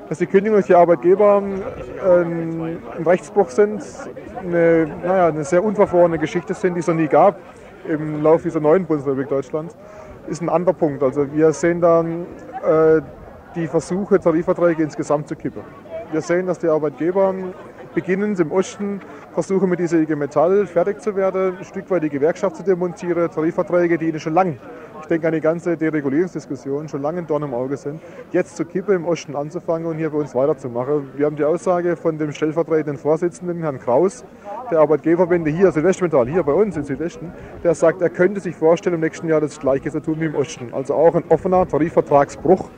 [0.08, 3.82] Dass die Kündigung durch die Arbeitgeber ein, ein Rechtsbruch sind,
[4.40, 7.38] eine, naja, eine sehr unverfrorene Geschichte sind, die es noch nie gab
[7.88, 9.74] im Laufe dieser neuen Bundesrepublik Deutschland,
[10.26, 11.02] ist ein anderer Punkt.
[11.02, 12.26] Also wir sehen dann
[12.62, 13.00] äh,
[13.54, 15.62] die Versuche, Tarifverträge insgesamt zu kippen.
[16.10, 17.34] Wir sehen, dass die Arbeitgeber
[17.94, 19.00] beginnend im Osten
[19.34, 23.28] versuchen, mit dieser IG Metall fertig zu werden, ein Stück weit die Gewerkschaft zu demontieren,
[23.28, 24.58] Tarifverträge, die ihnen schon lang,
[25.00, 28.64] ich denke an die ganze Deregulierungsdiskussion, schon lange ein Dorn im Auge sind, jetzt zu
[28.64, 31.10] kippen, im Osten anzufangen und hier bei uns weiterzumachen.
[31.16, 34.24] Wir haben die Aussage von dem stellvertretenden Vorsitzenden, Herrn Kraus,
[34.70, 37.32] der Arbeitgeberwende hier, Südwestmetall, hier bei uns im Südwesten,
[37.64, 40.36] der sagt, er könnte sich vorstellen, im nächsten Jahr das Gleiche zu tun wie im
[40.36, 40.72] Osten.
[40.72, 42.70] Also auch ein offener Tarifvertragsbruch.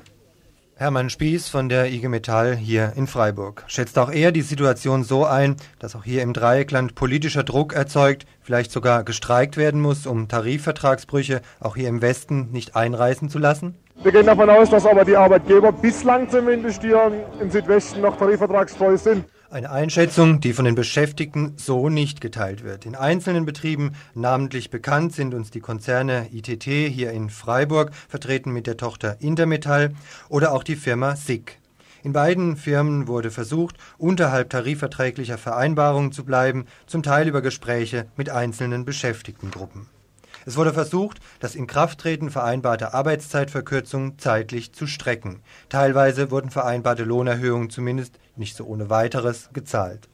[0.78, 5.24] Hermann Spieß von der IG Metall hier in Freiburg schätzt auch er die Situation so
[5.24, 10.28] ein, dass auch hier im Dreieckland politischer Druck erzeugt, vielleicht sogar gestreikt werden muss, um
[10.28, 13.74] Tarifvertragsbrüche auch hier im Westen nicht einreißen zu lassen?
[14.02, 17.10] Wir gehen davon aus, dass aber die Arbeitgeber bislang zumindest hier
[17.40, 19.24] im Südwesten noch tarifvertragstreu sind.
[19.56, 22.84] Eine Einschätzung, die von den Beschäftigten so nicht geteilt wird.
[22.84, 28.66] In einzelnen Betrieben namentlich bekannt sind uns die Konzerne ITT hier in Freiburg, vertreten mit
[28.66, 29.94] der Tochter Intermetall,
[30.28, 31.58] oder auch die Firma SIG.
[32.02, 38.28] In beiden Firmen wurde versucht, unterhalb tarifverträglicher Vereinbarungen zu bleiben, zum Teil über Gespräche mit
[38.28, 39.86] einzelnen Beschäftigtengruppen.
[40.44, 45.40] Es wurde versucht, das Inkrafttreten vereinbarter Arbeitszeitverkürzungen zeitlich zu strecken.
[45.70, 50.08] Teilweise wurden vereinbarte Lohnerhöhungen zumindest nicht so ohne weiteres gezahlt.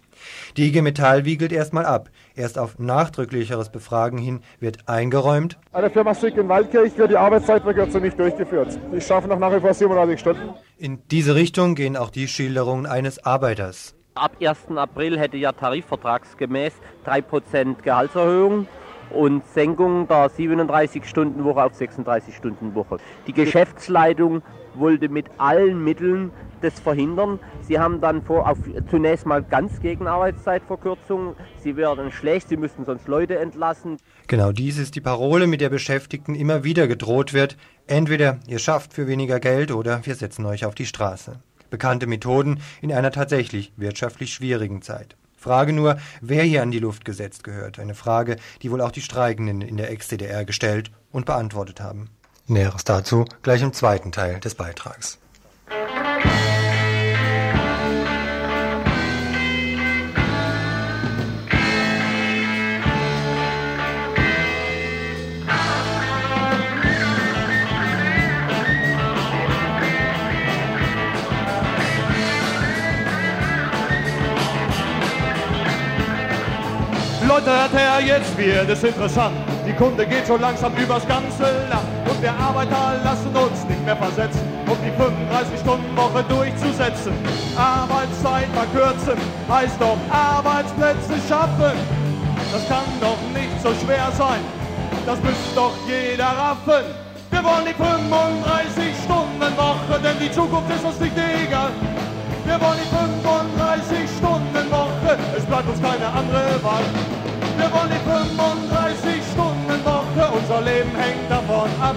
[0.57, 2.11] Die IG Metall wiegelt erstmal ab.
[2.35, 5.59] Erst auf nachdrücklicheres Befragen hin wird eingeräumt.
[5.73, 8.79] Eine Firma Sick in Waldkirch wird die Arbeitszeitverkürzung nicht durchgeführt.
[8.95, 10.51] Die schaffen noch nach wie vor 37 Stunden.
[10.79, 13.95] In diese Richtung gehen auch die Schilderungen eines Arbeiters.
[14.15, 14.77] Ab 1.
[14.77, 16.75] April hätte ja tarifvertragsgemäß
[17.07, 18.67] 3% Gehaltserhöhung
[19.11, 22.99] und Senkung der 37-Stunden-Woche auf 36-Stunden-Woche.
[23.27, 24.43] Die Geschäftsleitung
[24.75, 26.31] wollte mit allen Mitteln
[26.63, 27.39] das verhindern.
[27.61, 28.59] Sie haben dann vor, auf,
[28.91, 31.37] zunächst mal ganz gegen Arbeitszeitverkürzung.
[31.63, 33.99] Sie werden schlecht, sie müssen sonst Leute entlassen.
[34.27, 37.57] Genau dies ist die Parole, mit der Beschäftigten immer wieder gedroht wird.
[37.87, 41.41] Entweder ihr schafft für weniger Geld oder wir setzen euch auf die Straße.
[41.71, 45.17] Bekannte Methoden in einer tatsächlich wirtschaftlich schwierigen Zeit.
[45.37, 47.79] Frage nur, wer hier an die Luft gesetzt gehört.
[47.79, 52.11] Eine Frage, die wohl auch die Streikenden in der Ex-DDR gestellt und beantwortet haben.
[52.47, 55.19] Näheres dazu gleich im zweiten Teil des Beitrags.
[77.33, 79.52] Leute, hört her, jetzt wird es interessant.
[79.67, 81.87] Die Kunde geht so langsam übers ganze Land.
[82.11, 87.13] Und wir Arbeiter lassen uns nicht mehr versetzen, um die 35-Stunden-Woche durchzusetzen.
[87.57, 89.17] Arbeitszeit verkürzen
[89.49, 91.79] heißt doch Arbeitsplätze schaffen.
[92.53, 94.41] Das kann doch nicht so schwer sein,
[95.07, 96.83] das müsste doch jeder raffen.
[97.31, 101.71] Wir wollen die 35-Stunden-Woche, denn die Zukunft ist uns nicht egal.
[102.45, 106.85] Wir wollen die 35-Stunden-Woche, es bleibt uns keine andere Wahl.
[107.57, 108.62] Wir wollen die 35-Stunden-Woche,
[110.53, 111.97] unser Leben hängt davon ab.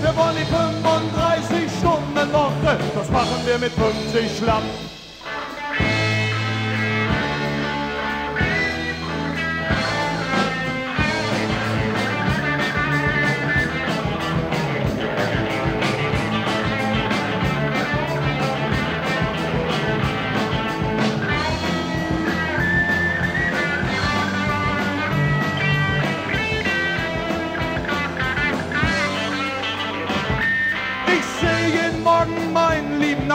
[0.00, 4.62] Wir wollen die 35-Stunden-Woche, das machen wir mit 50 schlapp.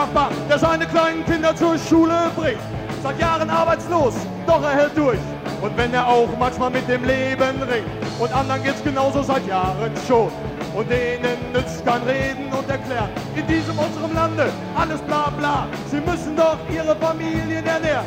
[0.02, 2.58] Nachbar, der seine kleinen Kinder zur Schule bringt.
[3.04, 4.14] Seit Jahren arbeitslos,
[4.48, 5.20] doch er hält durch.
[5.60, 7.86] Und wenn er auch manchmal mit dem Leben ringt.
[8.18, 10.28] Und anderen geht's genauso seit Jahren schon.
[10.74, 13.10] Und denen nützt kein Reden und Erklären.
[13.36, 15.68] In diesem unserem Lande alles bla bla.
[15.88, 18.06] Sie müssen doch ihre Familien ernähren.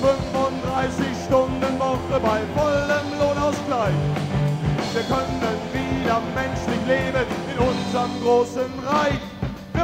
[0.00, 3.98] 35 Stunden Woche bei vollem Lohnausgleich.
[4.94, 5.42] Wir können
[5.74, 9.31] wieder menschlich leben in unserem großen Reich.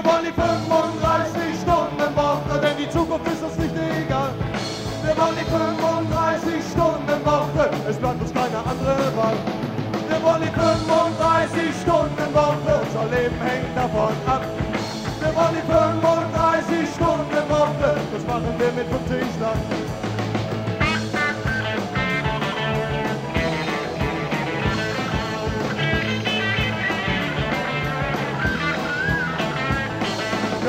[0.09, 4.33] Wollen die 35-Stunden-Woche, denn die Zukunft ist uns nicht egal.
[5.05, 9.37] Wir wollen die 35-Stunden-Woche, es bleibt uns keine andere Wahl.
[10.09, 14.41] Wir wollen die 35-Stunden-Woche, unser Leben hängt davon ab.
[15.21, 19.61] Wir wollen die 35-Stunden-Woche, das machen wir mit 50 lang.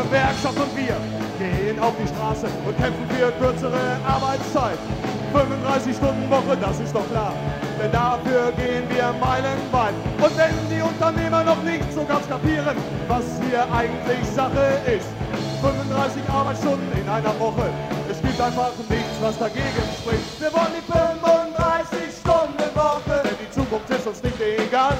[0.09, 0.97] Gewerkschaft und wir
[1.37, 4.79] gehen auf die Straße und kämpfen für kürzere Arbeitszeit.
[5.31, 7.33] 35 Stunden Woche, das ist doch klar,
[7.77, 9.93] denn dafür gehen wir meilenweit.
[10.17, 12.75] Und wenn die Unternehmer noch nicht so ganz kapieren,
[13.07, 15.13] was hier eigentlich Sache ist,
[15.61, 17.69] 35 Arbeitsstunden in einer Woche,
[18.09, 20.41] es gibt einfach nichts, was dagegen spricht.
[20.41, 24.97] Wir wollen die 35 Stunden Woche, denn die Zukunft ist uns nicht egal.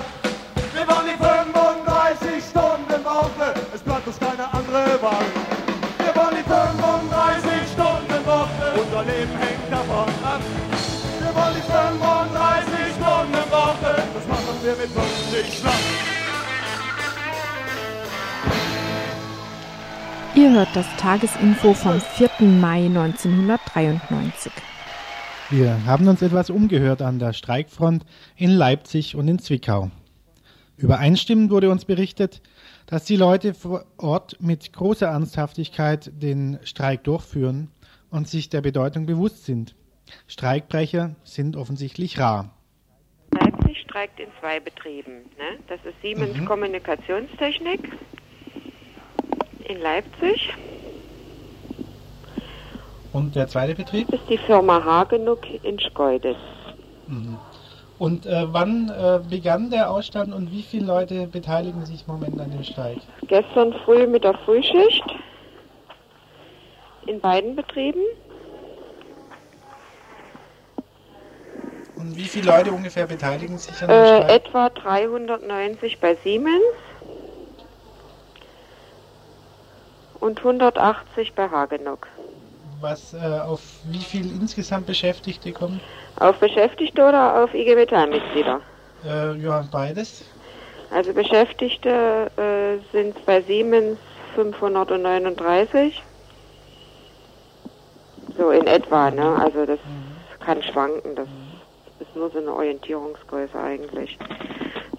[4.69, 5.25] Uns andere Wahl.
[5.97, 10.41] Wir wollen die 35 Stunden Woche, unser Leben hängt davon ab.
[11.19, 15.73] Wir wollen die 35 Stunden Woche, das machen wir mit 50 Schlag.
[20.35, 22.29] Ihr hört das Tagesinfo vom 4.
[22.39, 24.51] Mai 1993.
[25.49, 28.05] Wir haben uns etwas umgehört an der Streikfront
[28.35, 29.89] in Leipzig und in Zwickau.
[30.77, 32.41] Übereinstimmend wurde uns berichtet,
[32.89, 37.69] dass die Leute vor Ort mit großer Ernsthaftigkeit den Streik durchführen
[38.09, 39.75] und sich der Bedeutung bewusst sind.
[40.25, 42.49] Streikbrecher sind offensichtlich rar.
[43.31, 45.17] Leipzig streikt in zwei Betrieben.
[45.37, 45.59] Ne?
[45.67, 46.45] Das ist Siemens Mhm.
[46.45, 47.91] Kommunikationstechnik
[49.65, 50.51] in Leipzig.
[53.13, 54.07] Und der zweite Betrieb?
[54.09, 56.37] Das ist die Firma Hagenuk in Schkeuditz.
[57.05, 57.37] Mhm.
[57.99, 62.39] Und äh, wann äh, begann der Ausstand und wie viele Leute beteiligen sich im Moment
[62.39, 62.99] an dem Streik?
[63.27, 65.03] Gestern früh mit der Frühschicht
[67.05, 68.01] in beiden Betrieben.
[71.97, 74.29] Und wie viele Leute ungefähr beteiligen sich an dem Äh, Streik?
[74.29, 76.63] etwa 390 bei Siemens
[80.21, 82.07] und 180 bei Hagenuk.
[82.79, 85.81] Was äh, auf wie viel insgesamt Beschäftigte kommt?
[86.19, 88.59] Auf Beschäftigte oder auf IG Metall-Mitglieder?
[89.05, 90.25] Äh, ja, beides.
[90.91, 93.97] Also Beschäftigte äh, sind bei Siemens
[94.35, 96.03] 539.
[98.37, 99.35] So in etwa, ne?
[99.41, 99.79] Also das
[100.39, 101.15] kann schwanken.
[101.15, 101.27] Das
[101.99, 104.17] ist nur so eine Orientierungsgröße eigentlich.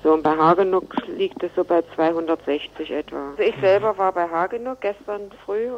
[0.02, 3.30] So, und bei Hagenuk liegt es so bei 260 etwa.
[3.30, 5.68] Also ich selber war bei Hagenuk gestern früh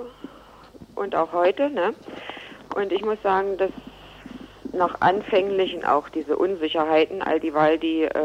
[0.95, 1.95] und auch heute, ne?
[2.77, 3.71] Und ich muss sagen, dass
[4.73, 8.19] nach anfänglichen auch diese Unsicherheiten, all dieweil die äh,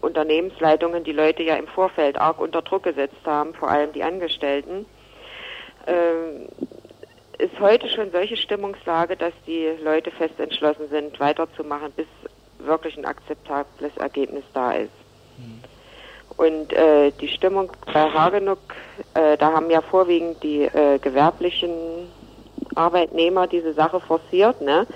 [0.00, 4.86] Unternehmensleitungen die Leute ja im Vorfeld arg unter Druck gesetzt haben, vor allem die Angestellten,
[5.86, 6.48] ähm,
[7.38, 12.06] ist heute schon solche Stimmungslage, dass die Leute fest entschlossen sind, weiterzumachen, bis
[12.58, 14.90] wirklich ein akzeptables Ergebnis da ist.
[16.36, 18.58] Und äh, die Stimmung bei Hagenuk,
[19.14, 21.70] äh, da haben ja vorwiegend die äh, gewerblichen
[22.76, 24.86] Arbeitnehmer diese Sache forciert, ne?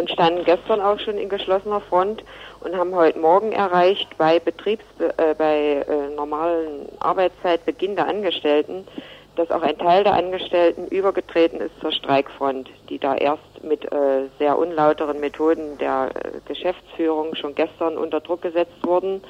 [0.00, 2.24] Und standen gestern auch schon in geschlossener Front
[2.60, 8.88] und haben heute Morgen erreicht, bei Betriebs äh, bei äh, normalen Arbeitszeitbeginn der Angestellten,
[9.36, 14.28] dass auch ein Teil der Angestellten übergetreten ist zur Streikfront, die da erst mit äh,
[14.38, 19.20] sehr unlauteren Methoden der äh, Geschäftsführung schon gestern unter Druck gesetzt wurden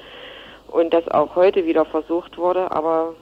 [0.68, 3.14] und das auch heute wieder versucht wurde, aber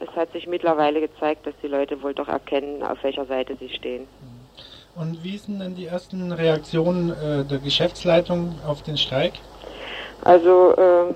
[0.00, 3.68] es hat sich mittlerweile gezeigt, dass die Leute wohl doch erkennen, auf welcher Seite sie
[3.68, 4.08] stehen.
[4.94, 9.32] Und wie sind denn die ersten Reaktionen äh, der Geschäftsleitung auf den Streik?
[10.22, 11.14] Also äh,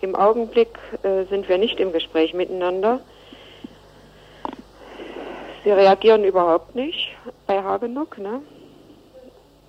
[0.00, 0.70] im Augenblick
[1.02, 3.00] äh, sind wir nicht im Gespräch miteinander.
[5.64, 7.10] Sie reagieren überhaupt nicht
[7.46, 8.18] bei Hagenuk.
[8.18, 8.40] Ne?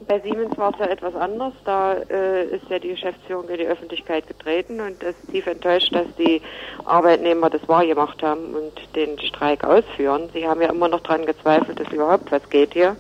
[0.07, 1.53] Bei Siemens war es ja etwas anders.
[1.63, 6.07] Da äh, ist ja die Geschäftsführung in die Öffentlichkeit getreten und ist tief enttäuscht, dass
[6.17, 6.41] die
[6.85, 10.29] Arbeitnehmer das wahrgemacht haben und den Streik ausführen.
[10.33, 12.95] Sie haben ja immer noch daran gezweifelt, dass überhaupt was geht hier.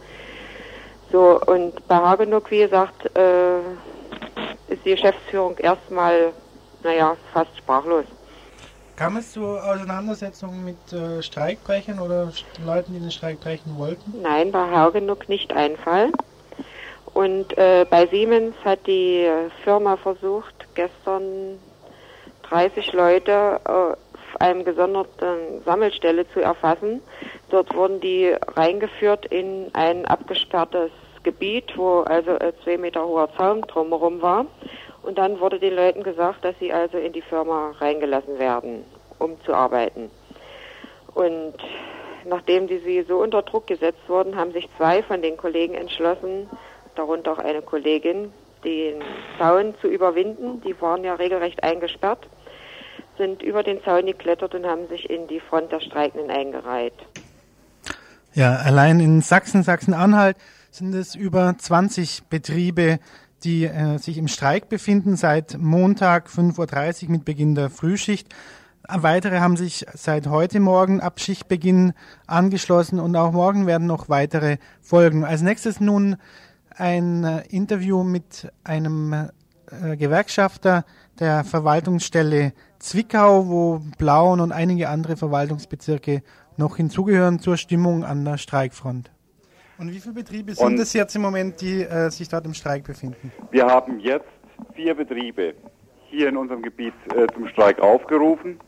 [1.13, 3.59] So, und bei Hagenuk, wie gesagt, äh,
[4.67, 6.33] ist die Geschäftsführung erstmal,
[6.81, 8.05] naja, fast sprachlos.
[8.95, 12.31] Kam es zu Auseinandersetzungen mit äh, Streikbrechern oder
[12.65, 14.23] Leuten, die den Streik brechen wollten?
[14.23, 16.09] Nein, bei Hagenuk nicht ein Fall.
[17.13, 19.29] Und äh, bei Siemens hat die
[19.63, 21.59] Firma versucht, gestern
[22.49, 23.97] 30 Leute auf
[24.39, 27.01] einem gesonderten Sammelstelle zu erfassen.
[27.51, 30.89] Dort wurden die reingeführt in ein abgesperrtes
[31.23, 34.45] Gebiet, wo also äh, zwei Meter hoher Zaun drumherum war.
[35.01, 38.85] Und dann wurde den Leuten gesagt, dass sie also in die Firma reingelassen werden,
[39.19, 40.09] um zu arbeiten.
[41.13, 41.55] Und
[42.25, 46.49] nachdem die sie so unter Druck gesetzt wurden, haben sich zwei von den Kollegen entschlossen,
[46.95, 48.31] darunter auch eine Kollegin,
[48.63, 49.01] den
[49.37, 50.61] Zaun zu überwinden.
[50.61, 52.27] Die waren ja regelrecht eingesperrt,
[53.17, 56.93] sind über den Zaun geklettert und haben sich in die Front der Streikenden eingereiht.
[58.33, 60.37] Ja, allein in Sachsen, Sachsen-Anhalt
[60.73, 62.99] sind es über 20 Betriebe,
[63.43, 68.33] die äh, sich im Streik befinden seit Montag 5.30 Uhr mit Beginn der Frühschicht.
[68.87, 71.93] Weitere haben sich seit heute Morgen ab Schichtbeginn
[72.25, 75.23] angeschlossen und auch morgen werden noch weitere folgen.
[75.23, 76.15] Als nächstes nun
[76.75, 80.85] ein äh, Interview mit einem äh, Gewerkschafter
[81.19, 86.23] der Verwaltungsstelle Zwickau, wo Blauen und einige andere Verwaltungsbezirke
[86.57, 89.12] noch hinzugehören zur Stimmung an der Streikfront.
[89.77, 92.83] Und wie viele Betriebe sind es jetzt im Moment, die äh, sich dort im Streik
[92.83, 93.31] befinden?
[93.51, 94.27] Wir haben jetzt
[94.75, 95.55] vier Betriebe
[96.09, 98.59] hier in unserem Gebiet äh, zum Streik aufgerufen.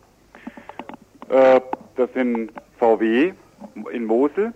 [1.30, 1.62] Äh,
[1.95, 3.34] das sind VW
[3.91, 4.53] in Mosel,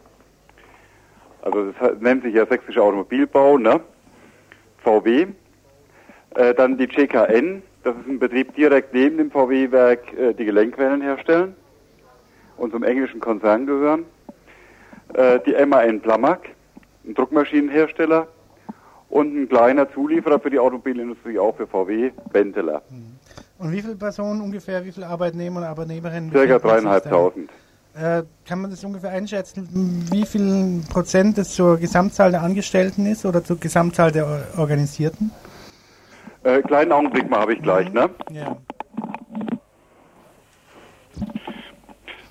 [1.42, 3.80] also das nennt sich ja Sächsischer Automobilbau, ne?
[4.84, 5.28] VW.
[6.36, 11.02] Äh, dann die JKN, das ist ein Betrieb direkt neben dem VW-Werk, äh, die Gelenkwellen
[11.02, 11.56] herstellen
[12.58, 14.06] und zum englischen Konzern gehören.
[15.14, 16.50] Äh, die MAN Plamac,
[17.06, 18.28] ein Druckmaschinenhersteller
[19.10, 22.82] und ein kleiner Zulieferer für die Automobilindustrie, auch für VW, Benteler.
[23.58, 26.32] Und wie viele Personen ungefähr, wie viele Arbeitnehmer und Arbeitnehmerinnen?
[26.32, 27.50] Circa dreieinhalbtausend.
[27.96, 29.68] Äh, kann man das ungefähr einschätzen,
[30.12, 35.32] wie viel Prozent das zur Gesamtzahl der Angestellten ist oder zur Gesamtzahl der Or- Organisierten?
[36.44, 38.10] Äh, kleinen Augenblick mal habe ich gleich, ne?
[38.32, 38.56] Ja.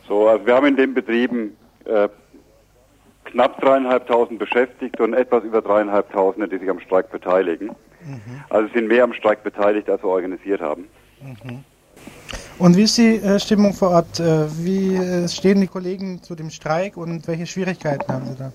[0.07, 2.09] So, also wir haben in den Betrieben äh,
[3.31, 7.71] knapp dreieinhalbtausend Beschäftigte und etwas über dreieinhalbtausende, die sich am Streik beteiligen.
[8.49, 10.89] Also es sind mehr am Streik beteiligt, als wir organisiert haben.
[12.59, 14.19] Und wie ist die äh, Stimmung vor Ort?
[14.19, 18.53] Äh, wie äh, stehen die Kollegen zu dem Streik und welche Schwierigkeiten haben sie da?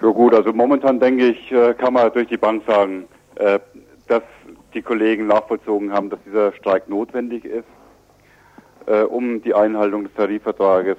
[0.00, 3.04] Ja gut, also momentan denke ich, kann man durch die Bank sagen,
[4.08, 4.22] dass
[4.74, 7.68] die Kollegen nachvollzogen haben, dass dieser Streik notwendig ist,
[9.08, 10.96] um die Einhaltung des Tarifvertrages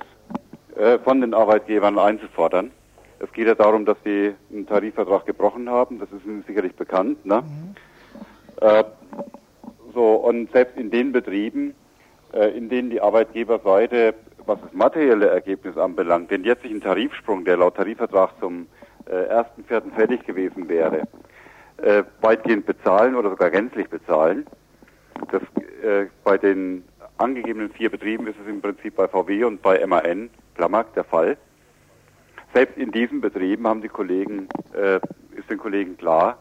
[0.76, 2.72] äh, von den Arbeitgebern einzufordern.
[3.20, 7.26] Es geht ja darum, dass sie einen Tarifvertrag gebrochen haben, das ist Ihnen sicherlich bekannt.
[7.26, 7.44] Ne?
[8.60, 8.84] Äh,
[9.94, 11.76] so, und selbst in den Betrieben,
[12.34, 14.16] äh, in denen die Arbeitgeberseite,
[14.46, 18.68] was das materielle Ergebnis anbelangt, den jetzigen Tarifsprung, der laut Tarifvertrag zum
[19.06, 19.94] äh, 1.4.
[19.96, 21.04] fertig gewesen wäre,
[21.78, 24.46] äh, weitgehend bezahlen oder sogar gänzlich bezahlen.
[25.32, 25.42] Das,
[25.84, 26.84] äh, bei den
[27.24, 31.38] angegebenen vier Betrieben ist es im Prinzip bei VW und bei MAN, Plamac, der Fall.
[32.54, 35.00] Selbst in diesen Betrieben haben die Kollegen, äh,
[35.38, 36.38] ist den Kollegen klar,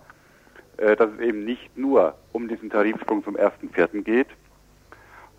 [0.76, 4.02] äh, dass es eben nicht nur um diesen Tarifsprung zum 1.4.
[4.02, 4.26] geht,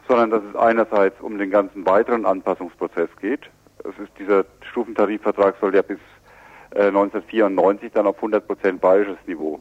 [0.07, 3.41] sondern dass es einerseits um den ganzen weiteren Anpassungsprozess geht.
[3.79, 5.99] Es ist dieser Stufentarifvertrag soll ja bis
[6.71, 9.59] äh, 1994 dann auf 100 Prozent bayerisches Niveau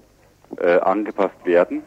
[0.58, 1.82] äh, angepasst werden.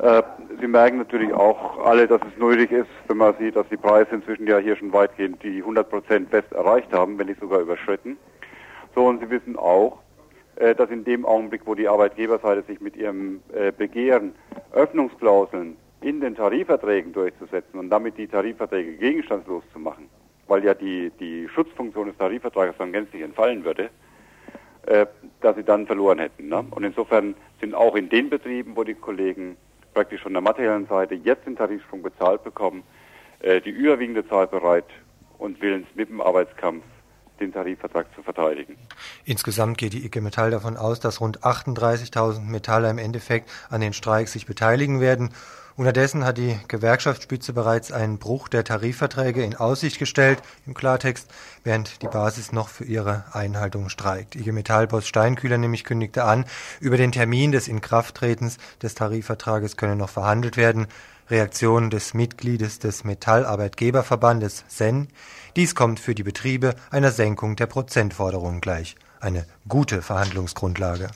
[0.00, 0.22] Äh,
[0.60, 4.14] Sie merken natürlich auch alle, dass es nötig ist, wenn man sieht, dass die Preise
[4.14, 8.16] inzwischen ja hier schon weitgehend die 100 Prozent fest erreicht haben, wenn nicht sogar überschritten.
[8.94, 9.98] So, und Sie wissen auch,
[10.56, 14.34] äh, dass in dem Augenblick, wo die Arbeitgeberseite sich mit ihrem äh, Begehren
[14.72, 20.08] Öffnungsklauseln in den Tarifverträgen durchzusetzen und damit die Tarifverträge gegenstandslos zu machen,
[20.46, 23.90] weil ja die, die Schutzfunktion des Tarifvertrages dann gänzlich entfallen würde,
[25.40, 26.48] dass sie dann verloren hätten.
[26.48, 26.64] Ne?
[26.70, 29.56] Und insofern sind auch in den Betrieben, wo die Kollegen
[29.96, 32.82] praktisch von der materiellen Seite jetzt den Tarifsprung bezahlt bekommen,
[33.40, 34.84] äh, die überwiegende Zahl bereit
[35.38, 36.84] und willens mit dem Arbeitskampf
[37.40, 38.76] den Tarifvertrag zu verteidigen.
[39.24, 43.92] Insgesamt geht die IG Metall davon aus, dass rund 38.000 Metaller im Endeffekt an den
[43.92, 45.30] Streik sich beteiligen werden.
[45.76, 51.30] Unterdessen hat die Gewerkschaftsspitze bereits einen Bruch der Tarifverträge in Aussicht gestellt, im Klartext,
[51.64, 54.36] während die Basis noch für ihre Einhaltung streikt.
[54.36, 56.46] IG Metall-Boss Steinkühler nämlich kündigte an,
[56.80, 60.86] über den Termin des Inkrafttretens des Tarifvertrages könne noch verhandelt werden.
[61.28, 65.08] Reaktion des Mitgliedes des Metallarbeitgeberverbandes SEN.
[65.56, 68.96] Dies kommt für die Betriebe einer Senkung der Prozentforderungen gleich.
[69.20, 71.08] Eine gute Verhandlungsgrundlage.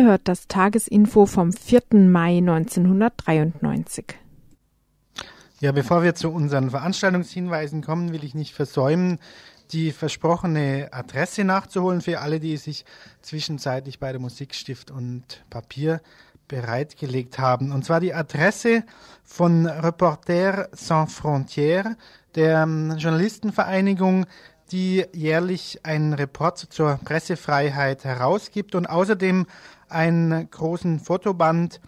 [0.00, 1.82] Ihr hört das Tagesinfo vom 4.
[1.92, 4.06] Mai 1993.
[5.60, 9.18] Ja, bevor wir zu unseren Veranstaltungshinweisen kommen, will ich nicht versäumen,
[9.72, 12.86] die versprochene Adresse nachzuholen für alle, die sich
[13.20, 16.00] zwischenzeitlich bei der Musikstift und Papier
[16.48, 17.70] bereitgelegt haben.
[17.70, 18.84] Und zwar die Adresse
[19.22, 21.94] von Reporter Sans Frontières,
[22.36, 24.24] der ähm, Journalistenvereinigung,
[24.72, 29.46] die jährlich einen Report zur Pressefreiheit herausgibt und außerdem
[29.90, 31.80] einen großen Fotoband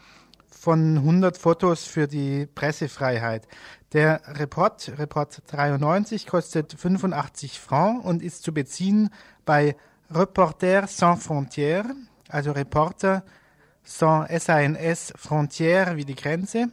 [0.48, 3.48] von 100 Fotos für die Pressefreiheit.
[3.92, 9.10] Der Report, Report 93, kostet 85 Francs und ist zu beziehen
[9.44, 9.76] bei
[10.10, 11.86] Reporter Sans Frontières,
[12.28, 13.24] also Reporter
[13.82, 16.68] sans SANS Frontières wie die Grenze,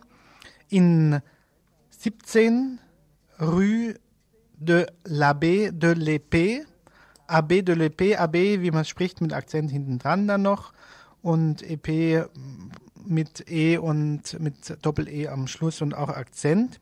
[0.70, 1.22] in
[1.90, 2.80] 17
[3.40, 3.96] Rue
[4.60, 6.64] de l'Abbé de l'Épée,
[7.28, 10.74] Abbé de l'Épée, Abbé, wie man spricht, mit Akzent hinten dran dann noch
[11.22, 12.26] und Épée
[13.06, 16.80] mit E und mit Doppel-E am Schluss und auch Akzent.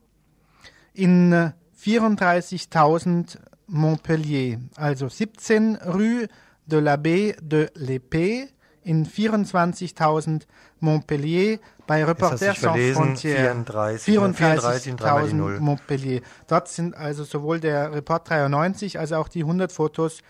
[0.94, 6.26] In 34.000 Montpellier, also 17 Rue
[6.66, 8.48] de l'Abbé de l'Épée,
[8.84, 10.42] in 24.000
[10.80, 13.54] Montpellier bei Reporter Sans Frontières.
[13.54, 16.22] 34.000 34 Montpellier.
[16.46, 20.22] Dort sind also sowohl der Report 93 als auch die 100 Fotos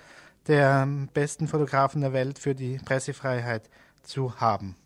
[0.49, 3.69] der besten Fotografen der Welt für die Pressefreiheit
[4.09, 4.77] zu haben.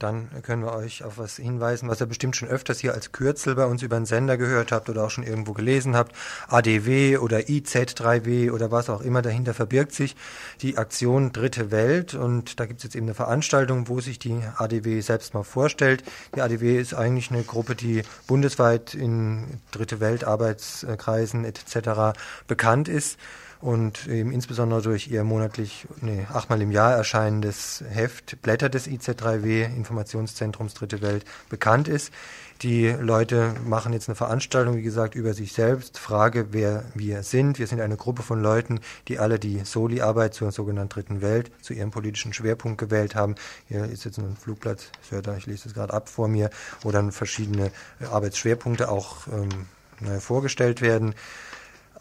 [0.00, 3.54] Dann können wir euch auf was hinweisen, was ihr bestimmt schon öfters hier als Kürzel
[3.54, 6.14] bei uns über den Sender gehört habt oder auch schon irgendwo gelesen habt.
[6.48, 10.16] ADW oder IZ3W oder was auch immer dahinter verbirgt sich
[10.60, 14.42] die Aktion Dritte Welt und da gibt es jetzt eben eine Veranstaltung, wo sich die
[14.56, 16.02] ADW selbst mal vorstellt.
[16.34, 22.18] Die ADW ist eigentlich eine Gruppe, die bundesweit in Dritte Welt Arbeitskreisen etc.
[22.48, 23.16] bekannt ist
[23.64, 29.64] und eben insbesondere durch ihr monatlich, nee, achtmal im Jahr erscheinendes Heft Blätter des IZ3W,
[29.74, 32.12] Informationszentrums Dritte Welt, bekannt ist.
[32.60, 35.98] Die Leute machen jetzt eine Veranstaltung, wie gesagt, über sich selbst.
[35.98, 37.58] Frage, wer wir sind.
[37.58, 41.72] Wir sind eine Gruppe von Leuten, die alle die Soli-Arbeit zur sogenannten Dritten Welt, zu
[41.72, 43.34] ihrem politischen Schwerpunkt gewählt haben.
[43.68, 46.50] Hier ist jetzt ein Flugplatz, ich lese es gerade ab vor mir,
[46.82, 47.70] wo dann verschiedene
[48.12, 51.14] Arbeitsschwerpunkte auch ähm, vorgestellt werden.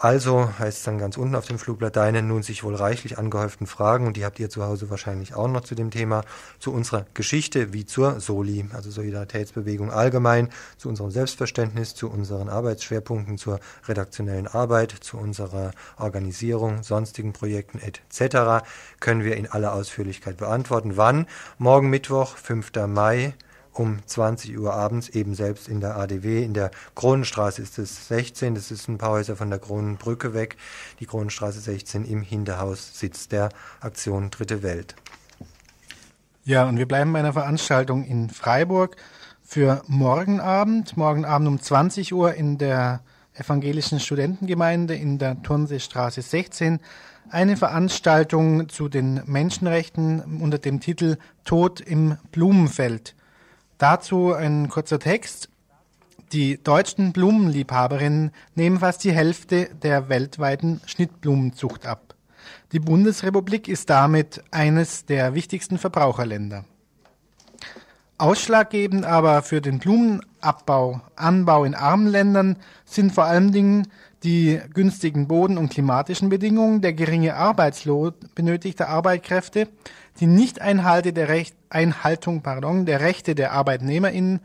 [0.03, 3.67] Also heißt es dann ganz unten auf dem Flugblatt, deine nun sich wohl reichlich angehäuften
[3.67, 6.25] Fragen, und die habt ihr zu Hause wahrscheinlich auch noch zu dem Thema,
[6.59, 13.37] zu unserer Geschichte wie zur Soli, also Solidaritätsbewegung allgemein, zu unserem Selbstverständnis, zu unseren Arbeitsschwerpunkten,
[13.37, 18.67] zur redaktionellen Arbeit, zu unserer Organisierung, sonstigen Projekten etc.
[18.99, 20.97] können wir in aller Ausführlichkeit beantworten.
[20.97, 21.27] Wann?
[21.57, 22.73] Morgen Mittwoch, 5.
[22.87, 23.35] Mai
[23.73, 26.43] um 20 Uhr abends eben selbst in der ADW.
[26.43, 30.57] In der Kronenstraße ist es 16, das ist ein paar Häuser von der Kronenbrücke weg.
[30.99, 33.49] Die Kronenstraße 16 im Hinterhaus sitzt der
[33.81, 34.95] Aktion Dritte Welt.
[36.45, 38.97] Ja, und wir bleiben bei einer Veranstaltung in Freiburg
[39.43, 40.97] für morgen Abend.
[40.97, 43.01] Morgen Abend um 20 Uhr in der
[43.33, 46.79] evangelischen Studentengemeinde in der Turnseestraße 16
[47.29, 53.15] eine Veranstaltung zu den Menschenrechten unter dem Titel Tod im Blumenfeld.
[53.83, 55.49] Dazu ein kurzer Text.
[56.31, 62.15] Die deutschen Blumenliebhaberinnen nehmen fast die Hälfte der weltweiten Schnittblumenzucht ab.
[62.71, 66.63] Die Bundesrepublik ist damit eines der wichtigsten Verbraucherländer.
[68.17, 72.55] Ausschlaggebend aber für den Blumenabbau, Anbau in armen Ländern
[72.85, 73.89] sind vor allen Dingen
[74.23, 79.67] die günstigen Boden- und klimatischen Bedingungen, der geringe Arbeitslohn benötigter Arbeitskräfte,
[80.19, 84.41] die Nichteinhalte der Recht, Einhaltung pardon, der Rechte der ArbeitnehmerInnen,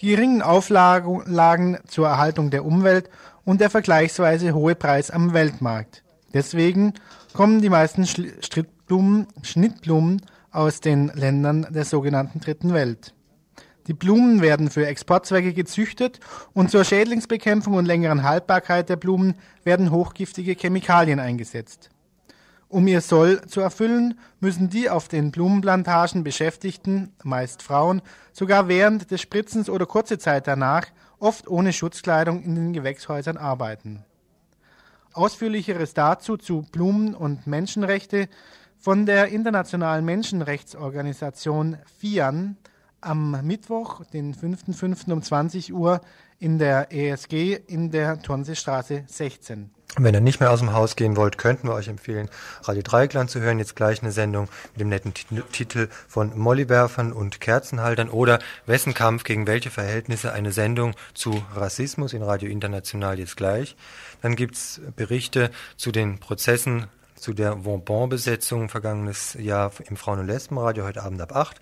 [0.00, 3.08] die geringen Auflagen zur Erhaltung der Umwelt
[3.44, 6.02] und der vergleichsweise hohe Preis am Weltmarkt.
[6.34, 6.94] Deswegen
[7.34, 13.14] kommen die meisten Schnittblumen, Schnittblumen aus den Ländern der sogenannten Dritten Welt.
[13.88, 16.20] Die Blumen werden für Exportzwecke gezüchtet
[16.52, 21.90] und zur Schädlingsbekämpfung und längeren Haltbarkeit der Blumen werden hochgiftige Chemikalien eingesetzt.
[22.72, 28.00] Um ihr Soll zu erfüllen, müssen die auf den Blumenplantagen Beschäftigten, meist Frauen,
[28.32, 30.86] sogar während des Spritzens oder kurze Zeit danach,
[31.18, 34.06] oft ohne Schutzkleidung in den Gewächshäusern arbeiten.
[35.12, 38.30] Ausführlicheres dazu zu Blumen und Menschenrechte
[38.78, 42.56] von der Internationalen Menschenrechtsorganisation FIAN
[43.02, 45.12] am Mittwoch, den 5.5.
[45.12, 46.00] um 20 Uhr
[46.38, 49.70] in der ESG in der Turnseestraße 16.
[49.98, 52.30] Wenn ihr nicht mehr aus dem Haus gehen wollt, könnten wir euch empfehlen,
[52.62, 53.58] Radio Dreieckland zu hören.
[53.58, 55.12] Jetzt gleich eine Sendung mit dem netten
[55.52, 62.14] Titel von Mollywerfern und Kerzenhaltern oder Wessen Kampf gegen welche Verhältnisse eine Sendung zu Rassismus
[62.14, 63.76] in Radio International jetzt gleich.
[64.22, 66.86] Dann gibt's Berichte zu den Prozessen
[67.16, 71.60] zu der Vauban-Besetzung vergangenes Jahr im Frauen- und Lesbenradio, heute Abend ab 8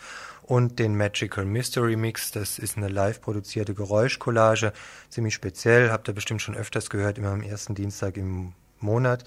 [0.50, 2.32] und den Magical Mystery Mix.
[2.32, 4.72] Das ist eine live produzierte Geräuschcollage,
[5.08, 9.22] ziemlich speziell, habt ihr bestimmt schon öfters gehört, immer am ersten Dienstag im Monat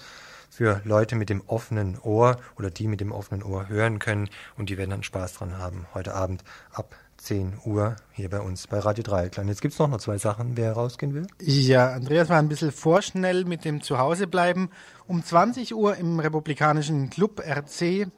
[0.50, 4.68] für Leute mit dem offenen Ohr oder die mit dem offenen Ohr hören können und
[4.68, 5.86] die werden dann Spaß dran haben.
[5.94, 9.48] Heute Abend ab 10 Uhr hier bei uns bei Radio Dreieckland.
[9.48, 11.26] Jetzt gibt es noch, noch zwei Sachen, wer rausgehen will.
[11.40, 14.68] Ja, Andreas war ein bisschen vorschnell mit dem Zuhausebleiben.
[15.06, 18.08] Um 20 Uhr im Republikanischen Club RC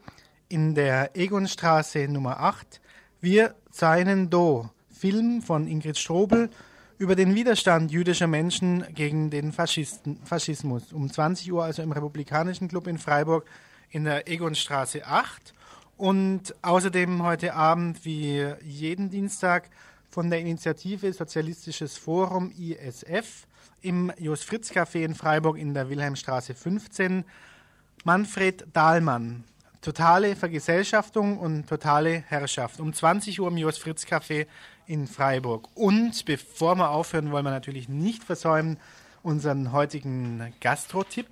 [0.49, 2.81] in der Egonstraße Nummer 8.
[3.19, 6.51] Wir seinen Do, Film von Ingrid Strobel
[6.99, 10.93] über den Widerstand jüdischer Menschen gegen den Faschisten, Faschismus.
[10.93, 13.45] Um 20 Uhr also im Republikanischen Club in Freiburg
[13.89, 15.55] in der Egonstraße 8.
[15.97, 19.71] Und außerdem heute Abend, wie jeden Dienstag,
[20.11, 23.47] von der Initiative Sozialistisches Forum ISF
[23.81, 27.25] im Jos Fritz Café in Freiburg in der Wilhelmstraße 15
[28.03, 29.43] Manfred Dahlmann.
[29.87, 32.81] Totale Vergesellschaftung und totale Herrschaft.
[32.81, 34.45] Um 20 Uhr im Jos Fritz Café
[34.85, 35.69] in Freiburg.
[35.75, 38.81] Und bevor wir aufhören, wollen wir natürlich nicht versäumen,
[39.23, 41.27] unseren heutigen Gastro-Tipp.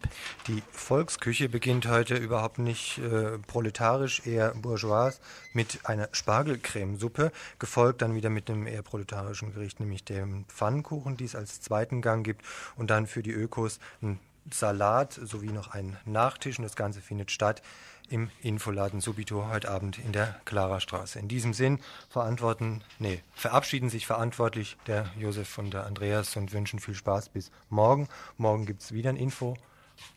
[0.47, 5.19] Die Volksküche beginnt heute überhaupt nicht äh, proletarisch, eher bourgeois,
[5.51, 11.25] mit einer Spargelcremesuppe, gefolgt dann wieder mit einem eher proletarischen Gericht, nämlich dem Pfannkuchen, die
[11.25, 12.45] es als zweiten Gang gibt,
[12.77, 14.21] und dann für die Ökos ein
[14.51, 16.59] Salat sowie noch ein Nachtisch.
[16.59, 17.61] Und das Ganze findet statt
[18.09, 21.19] im Infoladen Subito heute Abend in der Klarastraße.
[21.19, 21.79] In diesem Sinn
[22.09, 27.51] verantworten, nee, verabschieden sich verantwortlich der Josef und der Andreas und wünschen viel Spaß bis
[27.69, 28.07] morgen.
[28.37, 29.55] Morgen gibt es wieder ein Info.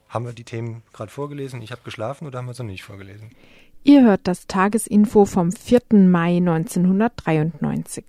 [0.08, 1.62] Haben wir die Themen gerade vorgelesen?
[1.62, 3.30] Ich habe geschlafen oder haben wir noch nicht vorgelesen?
[3.84, 5.80] Ihr hört das Tagesinfo vom 4.
[5.92, 8.04] Mai 1993.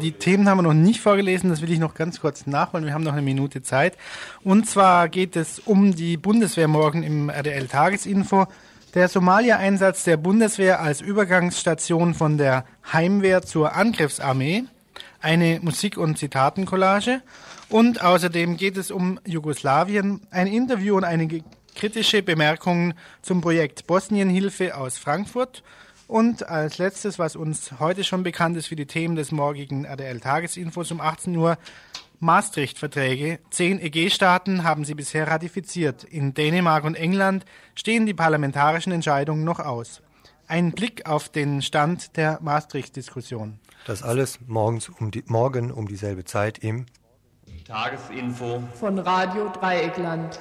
[0.00, 2.86] Die Themen haben wir noch nicht vorgelesen, das will ich noch ganz kurz nachholen.
[2.86, 3.98] Wir haben noch eine Minute Zeit.
[4.42, 8.46] Und zwar geht es um die Bundeswehr morgen im RDL Tagesinfo.
[8.94, 14.64] Der Somalia-Einsatz der Bundeswehr als Übergangsstation von der Heimwehr zur Angriffsarmee,
[15.20, 17.20] eine Musik- und Zitatencollage
[17.68, 21.42] und außerdem geht es um Jugoslawien, ein Interview und einige
[21.74, 25.62] kritische Bemerkungen zum Projekt Bosnienhilfe aus Frankfurt
[26.06, 30.90] und als letztes, was uns heute schon bekannt ist für die Themen des morgigen RDL-Tagesinfos
[30.92, 31.58] um 18 Uhr,
[32.20, 33.38] Maastricht-Verträge.
[33.50, 36.04] Zehn EG-Staaten haben sie bisher ratifiziert.
[36.04, 37.44] In Dänemark und England
[37.74, 40.02] stehen die parlamentarischen Entscheidungen noch aus.
[40.46, 43.58] Ein Blick auf den Stand der Maastricht-Diskussion.
[43.86, 46.86] Das alles morgens um die, morgen um dieselbe Zeit im
[47.66, 50.38] Tagesinfo von Radio Dreieckland.